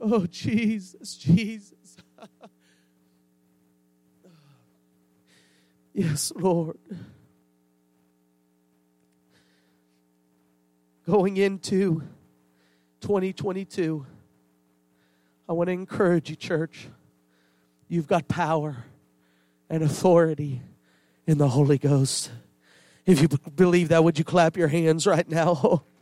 Oh, 0.00 0.26
Jesus, 0.26 1.16
Jesus. 1.16 1.96
yes, 5.92 6.32
Lord. 6.36 6.78
Going 11.04 11.36
into 11.36 12.02
2022, 13.00 14.06
I 15.48 15.52
want 15.52 15.68
to 15.68 15.72
encourage 15.72 16.30
you, 16.30 16.36
church. 16.36 16.88
You've 17.88 18.06
got 18.06 18.28
power 18.28 18.84
and 19.70 19.82
authority 19.82 20.60
in 21.26 21.38
the 21.38 21.48
Holy 21.48 21.78
Ghost. 21.78 22.30
If 23.06 23.22
you 23.22 23.28
believe 23.28 23.88
that, 23.88 24.04
would 24.04 24.18
you 24.18 24.24
clap 24.24 24.56
your 24.56 24.68
hands 24.68 25.06
right 25.06 25.28
now? 25.28 25.84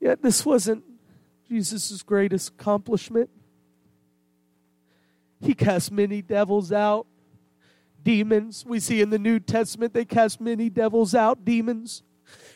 Yet 0.00 0.22
this 0.22 0.44
wasn't 0.44 0.82
Jesus' 1.48 2.02
greatest 2.02 2.48
accomplishment. 2.50 3.30
He 5.40 5.54
cast 5.54 5.92
many 5.92 6.22
devils 6.22 6.72
out, 6.72 7.06
demons. 8.02 8.64
We 8.66 8.80
see 8.80 9.00
in 9.00 9.10
the 9.10 9.18
New 9.18 9.38
Testament 9.38 9.92
they 9.92 10.04
cast 10.04 10.40
many 10.40 10.70
devils 10.70 11.14
out, 11.14 11.44
demons. 11.44 12.02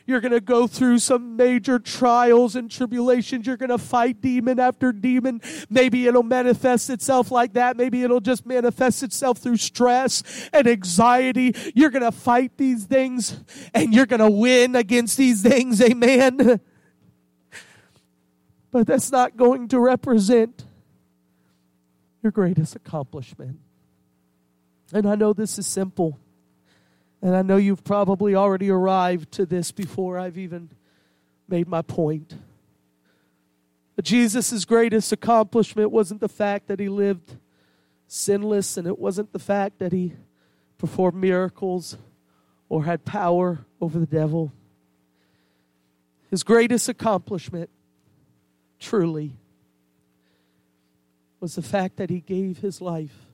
You're 0.06 0.20
going 0.20 0.32
to 0.32 0.40
go 0.40 0.68
through 0.68 1.00
some 1.00 1.36
major 1.36 1.80
trials 1.80 2.54
and 2.54 2.70
tribulations. 2.70 3.46
You're 3.46 3.56
going 3.56 3.70
to 3.70 3.78
fight 3.78 4.20
demon 4.20 4.60
after 4.60 4.92
demon. 4.92 5.40
Maybe 5.68 6.06
it'll 6.06 6.22
manifest 6.22 6.90
itself 6.90 7.32
like 7.32 7.54
that. 7.54 7.76
Maybe 7.76 8.02
it'll 8.02 8.20
just 8.20 8.46
manifest 8.46 9.02
itself 9.02 9.38
through 9.38 9.56
stress 9.56 10.22
and 10.52 10.68
anxiety. 10.68 11.54
You're 11.74 11.90
going 11.90 12.04
to 12.04 12.12
fight 12.12 12.56
these 12.56 12.84
things 12.84 13.42
and 13.74 13.92
you're 13.92 14.06
going 14.06 14.20
to 14.20 14.30
win 14.30 14.76
against 14.76 15.16
these 15.16 15.42
things. 15.42 15.80
Amen. 15.82 16.60
But 18.72 18.86
that's 18.86 19.10
not 19.10 19.38
going 19.38 19.68
to 19.68 19.80
represent 19.80 20.62
your 22.22 22.30
greatest 22.30 22.76
accomplishment. 22.76 23.58
And 24.92 25.08
I 25.08 25.14
know 25.14 25.32
this 25.32 25.58
is 25.58 25.66
simple. 25.66 26.18
And 27.26 27.34
I 27.34 27.42
know 27.42 27.56
you've 27.56 27.82
probably 27.82 28.36
already 28.36 28.70
arrived 28.70 29.32
to 29.32 29.46
this 29.46 29.72
before 29.72 30.16
I've 30.16 30.38
even 30.38 30.70
made 31.48 31.66
my 31.66 31.82
point. 31.82 32.36
Jesus' 34.00 34.64
greatest 34.64 35.10
accomplishment 35.10 35.90
wasn't 35.90 36.20
the 36.20 36.28
fact 36.28 36.68
that 36.68 36.78
he 36.78 36.88
lived 36.88 37.36
sinless, 38.06 38.76
and 38.76 38.86
it 38.86 38.96
wasn't 38.96 39.32
the 39.32 39.40
fact 39.40 39.80
that 39.80 39.90
he 39.90 40.12
performed 40.78 41.20
miracles 41.20 41.96
or 42.68 42.84
had 42.84 43.04
power 43.04 43.58
over 43.80 43.98
the 43.98 44.06
devil. 44.06 44.52
His 46.30 46.44
greatest 46.44 46.88
accomplishment, 46.88 47.70
truly, 48.78 49.32
was 51.40 51.56
the 51.56 51.62
fact 51.62 51.96
that 51.96 52.08
he 52.08 52.20
gave 52.20 52.58
his 52.58 52.80
life 52.80 53.26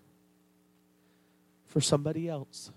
for 1.67 1.83
somebody 1.83 2.27
else. 2.27 2.71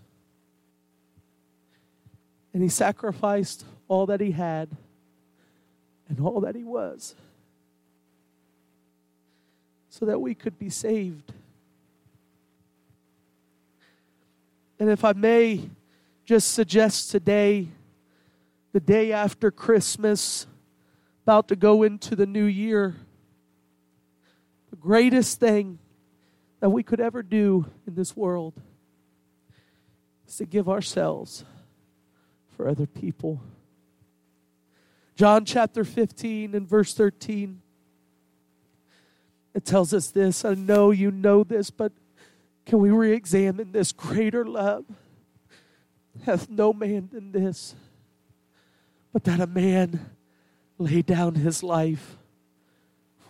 And 2.55 2.63
he 2.63 2.69
sacrificed 2.69 3.65
all 3.89 4.05
that 4.05 4.21
he 4.21 4.31
had 4.31 4.69
and 6.07 6.21
all 6.21 6.39
that 6.39 6.55
he 6.55 6.63
was 6.63 7.13
so 9.89 10.05
that 10.05 10.21
we 10.21 10.35
could 10.35 10.57
be 10.57 10.69
saved. 10.69 11.33
And 14.79 14.89
if 14.89 15.03
I 15.03 15.11
may 15.11 15.69
just 16.23 16.53
suggest 16.53 17.11
today, 17.11 17.67
the 18.71 18.79
day 18.79 19.11
after 19.11 19.51
Christmas, 19.51 20.47
about 21.23 21.49
to 21.49 21.57
go 21.57 21.83
into 21.83 22.15
the 22.15 22.25
new 22.25 22.45
year, 22.45 22.95
the 24.69 24.77
greatest 24.77 25.41
thing 25.41 25.77
that 26.61 26.69
we 26.69 26.83
could 26.83 27.01
ever 27.01 27.21
do 27.21 27.65
in 27.85 27.95
this 27.95 28.15
world 28.15 28.53
is 30.25 30.37
to 30.37 30.45
give 30.45 30.69
ourselves 30.69 31.43
for 32.55 32.67
other 32.67 32.85
people. 32.85 33.41
John 35.15 35.45
chapter 35.45 35.83
15 35.83 36.55
and 36.55 36.67
verse 36.67 36.93
13. 36.93 37.61
It 39.53 39.65
tells 39.65 39.93
us 39.93 40.11
this. 40.11 40.43
I 40.43 40.53
know 40.55 40.91
you 40.91 41.11
know 41.11 41.43
this, 41.43 41.69
but 41.69 41.91
can 42.65 42.79
we 42.79 42.89
re 42.89 43.13
examine 43.13 43.71
this? 43.71 43.91
Greater 43.91 44.45
love 44.45 44.85
hath 46.25 46.49
no 46.49 46.73
man 46.73 47.09
than 47.11 47.31
this, 47.31 47.75
but 49.13 49.23
that 49.25 49.39
a 49.39 49.47
man 49.47 50.11
lay 50.77 51.01
down 51.01 51.35
his 51.35 51.63
life 51.63 52.17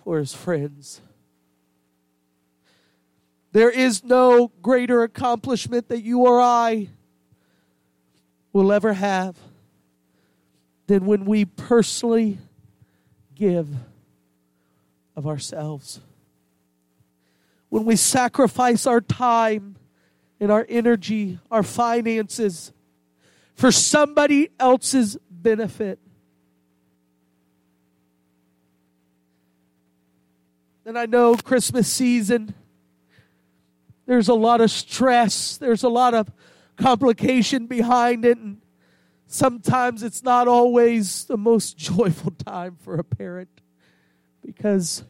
for 0.04 0.18
his 0.18 0.34
friends. 0.34 1.02
There 3.52 3.70
is 3.70 4.04
no 4.04 4.52
greater 4.62 5.04
accomplishment 5.04 5.88
that 5.90 6.02
you 6.02 6.22
or 6.22 6.42
I 6.42 6.90
will 8.56 8.72
ever 8.72 8.94
have 8.94 9.36
than 10.88 11.06
when 11.06 11.26
we 11.26 11.44
personally 11.44 12.38
give 13.36 13.68
of 15.14 15.28
ourselves. 15.28 16.00
When 17.68 17.84
we 17.84 17.98
sacrifice 17.98 18.88
our 18.88 19.02
time 19.02 19.76
and 20.40 20.54
our 20.54 20.66
energy, 20.70 21.38
our 21.52 21.64
finances 21.64 22.72
for 23.56 23.74
somebody 23.74 24.48
else's 24.58 25.18
benefit. 25.30 26.00
And 30.86 30.98
I 30.98 31.08
know 31.08 31.36
Christmas 31.36 31.92
season, 31.92 32.54
there's 34.06 34.30
a 34.30 34.34
lot 34.34 34.62
of 34.62 34.72
stress, 34.72 35.58
there's 35.58 35.84
a 35.84 35.90
lot 35.90 36.14
of 36.14 36.32
complication 36.76 37.68
behind 37.68 38.26
it. 38.26 38.38
And 38.38 38.62
sometimes 39.28 40.04
it's 40.04 40.24
not 40.24 40.48
always 40.48 41.26
the 41.26 41.38
most 41.38 41.78
joyful 41.78 42.32
time 42.32 42.78
for 42.80 42.96
a 42.96 43.04
parent 43.04 43.50
because 44.44 45.04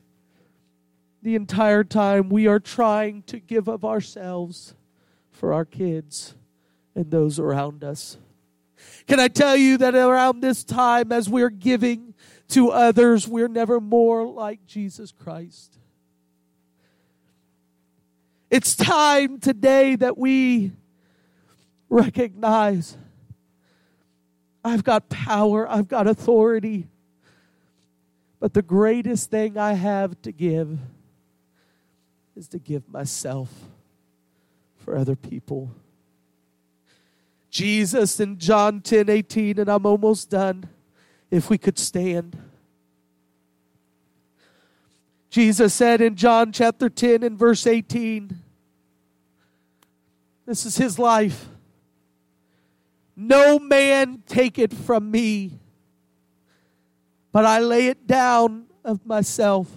the 1.22 1.36
entire 1.36 1.84
time 1.84 2.30
we 2.30 2.48
are 2.48 2.60
trying 2.60 3.24
to 3.24 3.40
give 3.40 3.68
of 3.68 3.84
ourselves 3.84 4.76
for 5.32 5.54
our 5.54 5.66
kids 5.66 6.36
and 6.94 7.12
those 7.12 7.40
around 7.40 7.84
us. 7.84 8.18
Can 9.08 9.20
I 9.20 9.28
tell 9.28 9.56
you 9.56 9.78
that 9.78 9.96
around 9.96 10.42
this 10.42 10.64
time, 10.64 11.12
as 11.12 11.30
we're 11.30 11.50
giving 11.50 12.14
to 12.50 12.70
others, 12.70 13.28
we're 13.28 13.48
never 13.48 13.80
more 13.80 14.26
like 14.26 14.66
Jesus 14.66 15.12
Christ? 15.12 15.78
It's 18.50 18.76
time 18.76 19.40
today 19.40 19.96
that 19.96 20.18
we 20.18 20.72
recognize 21.90 22.98
I've 24.64 24.84
got 24.84 25.10
power, 25.10 25.70
I've 25.70 25.88
got 25.88 26.08
authority. 26.08 26.88
But 28.40 28.54
the 28.54 28.62
greatest 28.62 29.30
thing 29.30 29.58
I 29.58 29.74
have 29.74 30.22
to 30.24 30.32
give 30.32 30.80
is 32.36 32.48
to 32.50 32.60
give 32.60 32.90
myself 32.90 33.50
for 34.78 34.98
other 34.98 35.16
people. 35.16 35.72
Jesus 37.50 38.20
in 38.20 38.38
John 38.38 38.82
10 38.82 39.10
18, 39.10 39.60
and 39.60 39.70
I'm 39.70 39.86
almost 39.86 40.30
done. 40.30 40.66
If 41.32 41.50
we 41.50 41.58
could 41.58 41.80
stand. 41.80 42.38
Jesus 45.30 45.74
said 45.74 46.02
in 46.02 46.16
John 46.16 46.52
chapter 46.52 46.88
10 46.88 47.24
and 47.24 47.38
verse 47.38 47.68
18, 47.68 48.38
this 50.46 50.66
is 50.66 50.78
his 50.78 50.98
life. 50.98 51.48
No 53.16 53.60
man 53.60 54.24
take 54.26 54.60
it 54.60 54.74
from 54.74 55.10
me, 55.10 55.60
but 57.32 57.46
I 57.46 57.60
lay 57.60 57.88
it 57.88 58.06
down 58.06 58.66
of 58.84 59.06
myself. 59.06 59.72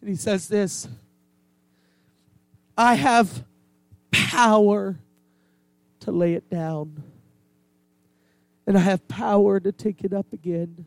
And 0.00 0.08
he 0.08 0.16
says 0.16 0.48
this 0.48 0.88
I 2.76 2.94
have 2.94 3.44
power 4.10 4.98
to 6.00 6.12
lay 6.12 6.34
it 6.34 6.48
down, 6.50 7.02
and 8.66 8.76
I 8.76 8.80
have 8.80 9.06
power 9.06 9.60
to 9.60 9.70
take 9.70 10.02
it 10.02 10.12
up 10.12 10.32
again. 10.32 10.86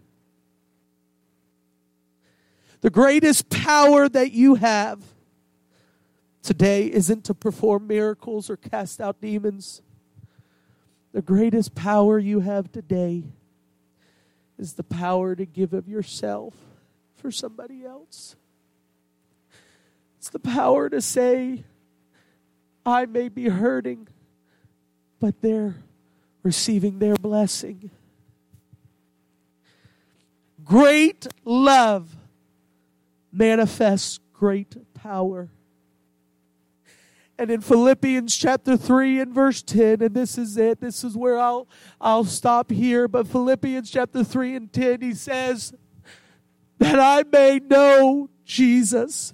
The 2.82 2.90
greatest 2.90 3.50
power 3.50 4.08
that 4.10 4.32
you 4.32 4.56
have 4.56 5.04
today 6.44 6.92
isn't 6.92 7.24
to 7.26 7.34
perform 7.34 7.88
miracles 7.88 8.50
or 8.50 8.58
cast 8.58 9.02
out 9.02 9.20
demons. 9.20 9.82
The 11.14 11.22
greatest 11.22 11.74
power 11.74 12.20
you 12.20 12.42
have 12.42 12.72
today 12.72 13.24
is 14.58 14.74
the 14.74 14.84
power 14.84 15.36
to 15.36 15.46
give 15.46 15.74
of 15.74 15.88
yourself 15.88 16.54
for 17.16 17.32
somebody 17.32 17.86
else. 17.86 18.36
It's 20.18 20.30
the 20.30 20.40
power 20.40 20.90
to 20.90 21.02
say, 21.02 21.64
I 22.86 23.06
may 23.06 23.30
be 23.30 23.50
hurting, 23.50 24.08
but 25.20 25.42
they're 25.42 25.76
receiving 26.44 27.00
their 27.00 27.16
blessing. 27.16 27.92
Great 30.64 31.28
love 31.46 32.16
manifests 33.32 34.20
great 34.34 34.76
power. 34.94 35.50
And 37.40 37.52
in 37.52 37.62
Philippians 37.62 38.36
chapter 38.36 38.76
3 38.76 39.22
and 39.22 39.34
verse 39.34 39.62
10, 39.62 40.02
and 40.02 40.16
this 40.16 40.38
is 40.38 40.58
it, 40.58 40.82
this 40.82 41.04
is 41.04 41.16
where 41.16 41.38
I'll, 41.38 41.68
I'll 42.02 42.24
stop 42.24 42.72
here. 42.72 43.08
But 43.08 43.28
Philippians 43.28 43.92
chapter 43.92 44.24
3 44.24 44.56
and 44.56 44.74
10, 44.74 45.02
he 45.02 45.14
says, 45.14 45.74
That 46.80 47.00
I 47.00 47.24
may 47.32 47.60
know 47.60 48.30
Jesus 48.44 49.34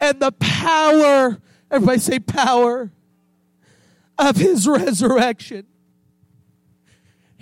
and 0.00 0.20
the 0.20 0.32
power, 0.32 1.40
everybody 1.70 1.98
say 1.98 2.18
power, 2.18 2.90
of 4.18 4.36
his 4.36 4.68
resurrection 4.68 5.66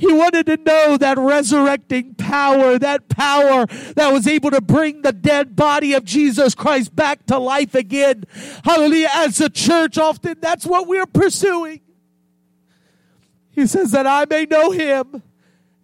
he 0.02 0.12
wanted 0.12 0.46
to 0.46 0.56
know 0.56 0.96
that 0.96 1.16
resurrecting 1.16 2.16
power, 2.16 2.76
that 2.76 3.08
power 3.08 3.66
that 3.94 4.12
was 4.12 4.26
able 4.26 4.50
to 4.50 4.60
bring 4.60 5.02
the 5.02 5.12
dead 5.12 5.54
body 5.54 5.92
of 5.92 6.02
Jesus 6.02 6.56
Christ 6.56 6.96
back 6.96 7.24
to 7.26 7.38
life 7.38 7.76
again. 7.76 8.24
Hallelujah. 8.64 9.10
As 9.14 9.40
a 9.40 9.48
church, 9.48 9.98
often 9.98 10.38
that's 10.40 10.66
what 10.66 10.88
we're 10.88 11.06
pursuing. 11.06 11.82
He 13.52 13.64
says 13.68 13.92
that 13.92 14.08
I 14.08 14.24
may 14.28 14.44
know 14.44 14.72
him 14.72 15.22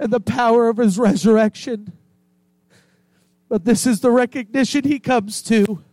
and 0.01 0.12
the 0.12 0.19
power 0.19 0.69
of 0.69 0.79
his 0.79 0.99
resurrection. 0.99 1.93
But 3.49 3.64
this 3.64 3.87
is 3.87 4.01
the 4.01 4.11
recognition 4.11 4.83
he 4.83 4.99
comes 4.99 5.43
to. 5.43 5.85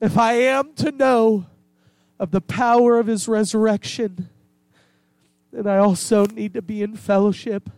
If 0.00 0.16
I 0.16 0.32
am 0.32 0.72
to 0.76 0.90
know 0.90 1.44
of 2.18 2.30
the 2.30 2.40
power 2.40 2.98
of 2.98 3.08
his 3.08 3.28
resurrection, 3.28 4.30
then 5.52 5.66
I 5.66 5.78
also 5.78 6.26
need 6.26 6.54
to 6.54 6.62
be 6.62 6.82
in 6.82 6.96
fellowship 6.96 7.70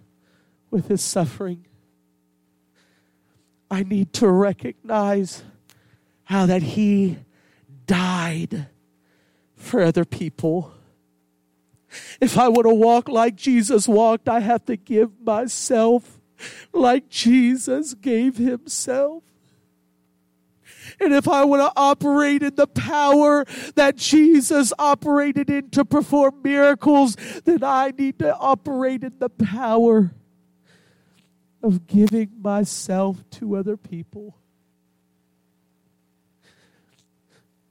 with 0.70 0.88
his 0.88 1.02
suffering. 1.02 1.66
I 3.70 3.82
need 3.82 4.12
to 4.14 4.28
recognize 4.28 5.42
how 6.24 6.46
that 6.46 6.62
he 6.62 7.18
died 7.86 8.68
for 9.56 9.82
other 9.82 10.04
people. 10.04 10.72
If 12.20 12.38
I 12.38 12.48
want 12.48 12.66
to 12.66 12.74
walk 12.74 13.08
like 13.08 13.36
Jesus 13.36 13.88
walked, 13.88 14.28
I 14.28 14.40
have 14.40 14.64
to 14.66 14.76
give 14.76 15.20
myself 15.20 16.20
like 16.72 17.08
Jesus 17.08 17.94
gave 17.94 18.36
himself. 18.36 19.22
And 21.00 21.14
if 21.14 21.28
I 21.28 21.44
want 21.44 21.62
to 21.62 21.72
operate 21.80 22.42
in 22.42 22.54
the 22.56 22.66
power 22.66 23.44
that 23.76 23.96
Jesus 23.96 24.72
operated 24.78 25.48
in 25.48 25.70
to 25.70 25.84
perform 25.84 26.42
miracles, 26.42 27.16
then 27.44 27.62
I 27.62 27.92
need 27.96 28.18
to 28.18 28.36
operate 28.36 29.04
in 29.04 29.14
the 29.18 29.28
power 29.28 30.12
of 31.62 31.86
giving 31.86 32.30
myself 32.40 33.22
to 33.32 33.56
other 33.56 33.76
people. 33.76 34.36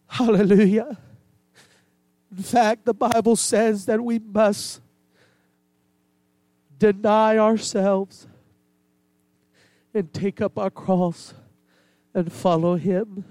Hallelujah. 0.07 0.97
In 2.35 2.43
fact, 2.43 2.85
the 2.85 2.93
Bible 2.93 3.35
says 3.35 3.85
that 3.85 4.01
we 4.01 4.19
must 4.19 4.81
deny 6.79 7.37
ourselves 7.37 8.27
and 9.93 10.13
take 10.13 10.41
up 10.41 10.57
our 10.57 10.69
cross 10.69 11.33
and 12.17 12.33
follow 12.33 12.77
Him. 12.77 13.25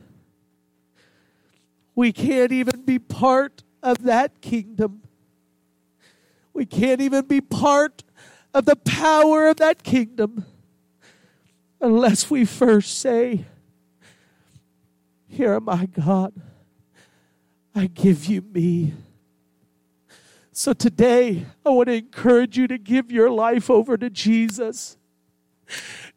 We 1.97 2.13
can't 2.13 2.53
even 2.53 2.83
be 2.83 3.01
part 3.01 3.65
of 3.83 4.05
that 4.05 4.41
kingdom. 4.41 5.03
We 6.55 6.67
can't 6.67 7.01
even 7.01 7.27
be 7.27 7.41
part 7.41 8.05
of 8.55 8.65
the 8.65 8.77
power 8.77 9.49
of 9.49 9.57
that 9.57 9.83
kingdom 9.83 10.45
unless 11.81 12.31
we 12.31 12.45
first 12.45 13.01
say, 13.01 13.47
Here 15.27 15.55
am 15.55 15.69
I, 15.69 15.87
God. 15.87 16.33
I 17.75 17.89
give 17.89 18.27
you 18.27 18.41
me. 18.41 18.95
So 20.53 20.73
today, 20.73 21.45
I 21.65 21.71
want 21.71 21.89
to 21.89 21.95
encourage 21.95 22.57
you 22.57 22.69
to 22.69 22.79
give 22.79 23.11
your 23.11 23.31
life 23.31 23.69
over 23.69 23.97
to 23.97 24.09
Jesus. 24.09 24.96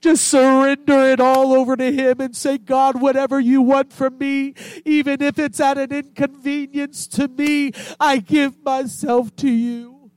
Just 0.01 0.27
surrender 0.27 0.99
it 1.09 1.19
all 1.19 1.53
over 1.53 1.75
to 1.75 1.91
Him 1.91 2.21
and 2.21 2.35
say, 2.35 2.57
God, 2.57 3.01
whatever 3.01 3.39
you 3.39 3.61
want 3.61 3.91
from 3.91 4.17
me, 4.17 4.53
even 4.85 5.21
if 5.21 5.37
it's 5.37 5.59
at 5.59 5.77
an 5.77 5.91
inconvenience 5.91 7.07
to 7.07 7.27
me, 7.27 7.71
I 7.99 8.17
give 8.17 8.63
myself 8.63 9.35
to 9.37 9.49
you. 9.49 10.11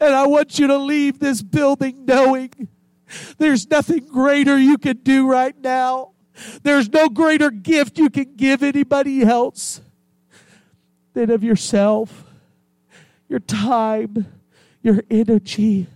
And 0.00 0.14
I 0.14 0.26
want 0.26 0.58
you 0.58 0.66
to 0.66 0.78
leave 0.78 1.18
this 1.18 1.42
building 1.42 2.04
knowing 2.04 2.68
there's 3.38 3.68
nothing 3.70 4.06
greater 4.06 4.58
you 4.58 4.76
can 4.78 4.98
do 4.98 5.26
right 5.26 5.58
now. 5.58 6.12
There's 6.62 6.88
no 6.90 7.08
greater 7.08 7.50
gift 7.50 7.98
you 7.98 8.10
can 8.10 8.36
give 8.36 8.62
anybody 8.62 9.22
else 9.22 9.80
than 11.14 11.30
of 11.30 11.42
yourself, 11.42 12.24
your 13.28 13.40
time, 13.40 14.26
your 14.82 15.02
energy 15.10 15.86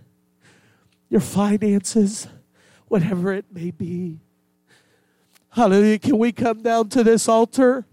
your 1.13 1.21
finances, 1.21 2.27
whatever 2.87 3.31
it 3.31 3.45
may 3.53 3.69
be. 3.69 4.19
Hallelujah. 5.49 5.99
Can 5.99 6.17
we 6.17 6.31
come 6.31 6.63
down 6.63 6.89
to 6.89 7.03
this 7.03 7.29
altar 7.29 7.85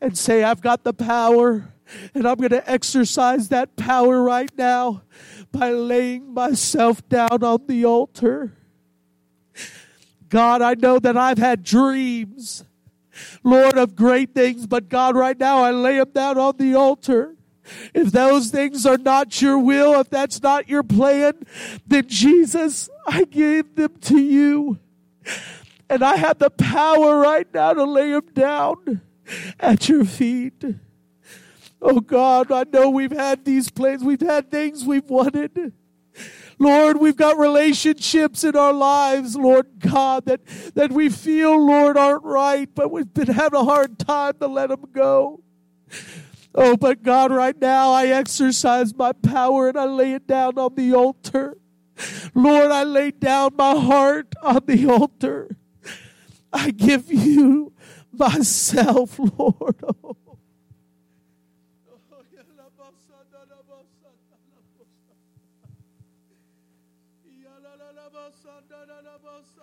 and 0.00 0.18
say, 0.18 0.42
I've 0.42 0.60
got 0.60 0.82
the 0.82 0.92
power 0.92 1.72
and 2.12 2.26
I'm 2.26 2.34
going 2.34 2.50
to 2.50 2.68
exercise 2.68 3.48
that 3.50 3.76
power 3.76 4.20
right 4.24 4.50
now 4.58 5.02
by 5.52 5.70
laying 5.70 6.34
myself 6.34 7.08
down 7.08 7.44
on 7.44 7.64
the 7.68 7.84
altar? 7.84 8.54
God, 10.28 10.60
I 10.60 10.74
know 10.74 10.98
that 10.98 11.16
I've 11.16 11.38
had 11.38 11.62
dreams, 11.62 12.64
Lord, 13.44 13.78
of 13.78 13.94
great 13.94 14.34
things, 14.34 14.66
but 14.66 14.88
God, 14.88 15.14
right 15.14 15.38
now 15.38 15.62
I 15.62 15.70
lay 15.70 15.98
them 15.98 16.10
down 16.10 16.38
on 16.38 16.56
the 16.56 16.74
altar. 16.74 17.36
If 17.94 18.12
those 18.12 18.50
things 18.50 18.84
are 18.86 18.98
not 18.98 19.40
your 19.40 19.58
will, 19.58 20.00
if 20.00 20.10
that's 20.10 20.42
not 20.42 20.68
your 20.68 20.82
plan, 20.82 21.34
then 21.86 22.08
Jesus, 22.08 22.88
I 23.06 23.24
gave 23.24 23.74
them 23.76 23.96
to 24.02 24.18
you. 24.18 24.78
And 25.88 26.02
I 26.02 26.16
have 26.16 26.38
the 26.38 26.50
power 26.50 27.18
right 27.18 27.46
now 27.52 27.72
to 27.72 27.84
lay 27.84 28.12
them 28.12 28.26
down 28.32 29.00
at 29.60 29.88
your 29.88 30.04
feet. 30.04 30.64
Oh 31.80 32.00
God, 32.00 32.50
I 32.50 32.64
know 32.64 32.90
we've 32.90 33.12
had 33.12 33.44
these 33.44 33.70
plans, 33.70 34.02
we've 34.02 34.20
had 34.20 34.50
things 34.50 34.84
we've 34.84 35.08
wanted. 35.08 35.72
Lord, 36.58 36.98
we've 36.98 37.16
got 37.16 37.36
relationships 37.36 38.44
in 38.44 38.56
our 38.56 38.72
lives, 38.72 39.36
Lord 39.36 39.66
God, 39.80 40.26
that, 40.26 40.40
that 40.74 40.92
we 40.92 41.08
feel, 41.08 41.60
Lord, 41.64 41.96
aren't 41.96 42.24
right, 42.24 42.68
but 42.74 42.90
we've 42.90 43.12
been 43.12 43.26
having 43.26 43.60
a 43.60 43.64
hard 43.64 43.98
time 43.98 44.34
to 44.40 44.46
let 44.46 44.68
them 44.68 44.86
go. 44.92 45.42
Oh, 46.54 46.76
but 46.76 47.02
God, 47.02 47.32
right 47.32 47.60
now 47.60 47.90
I 47.90 48.06
exercise 48.06 48.94
my 48.94 49.12
power 49.12 49.68
and 49.68 49.78
I 49.78 49.86
lay 49.86 50.12
it 50.12 50.26
down 50.28 50.56
on 50.56 50.74
the 50.76 50.94
altar. 50.94 51.58
Lord, 52.34 52.70
I 52.70 52.84
lay 52.84 53.10
down 53.10 53.56
my 53.56 53.76
heart 53.78 54.34
on 54.42 54.62
the 54.66 54.86
altar. 54.88 55.56
I 56.52 56.70
give 56.70 57.12
you 57.12 57.72
myself, 58.12 59.18
Lord. 59.18 59.76
Oh. 59.82 60.16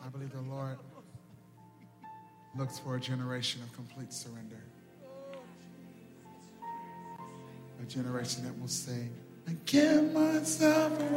I 0.03 0.09
believe 0.09 0.31
the 0.31 0.41
Lord 0.41 0.77
looks 2.57 2.79
for 2.79 2.95
a 2.97 2.99
generation 2.99 3.61
of 3.61 3.73
complete 3.73 4.11
surrender. 4.11 4.50
A 7.81 7.85
generation 7.85 8.43
that 8.43 8.59
will 8.59 8.67
say, 8.67 9.09
I 9.47 9.55
give 9.65 10.13
myself 10.13 10.99
away. 10.99 11.07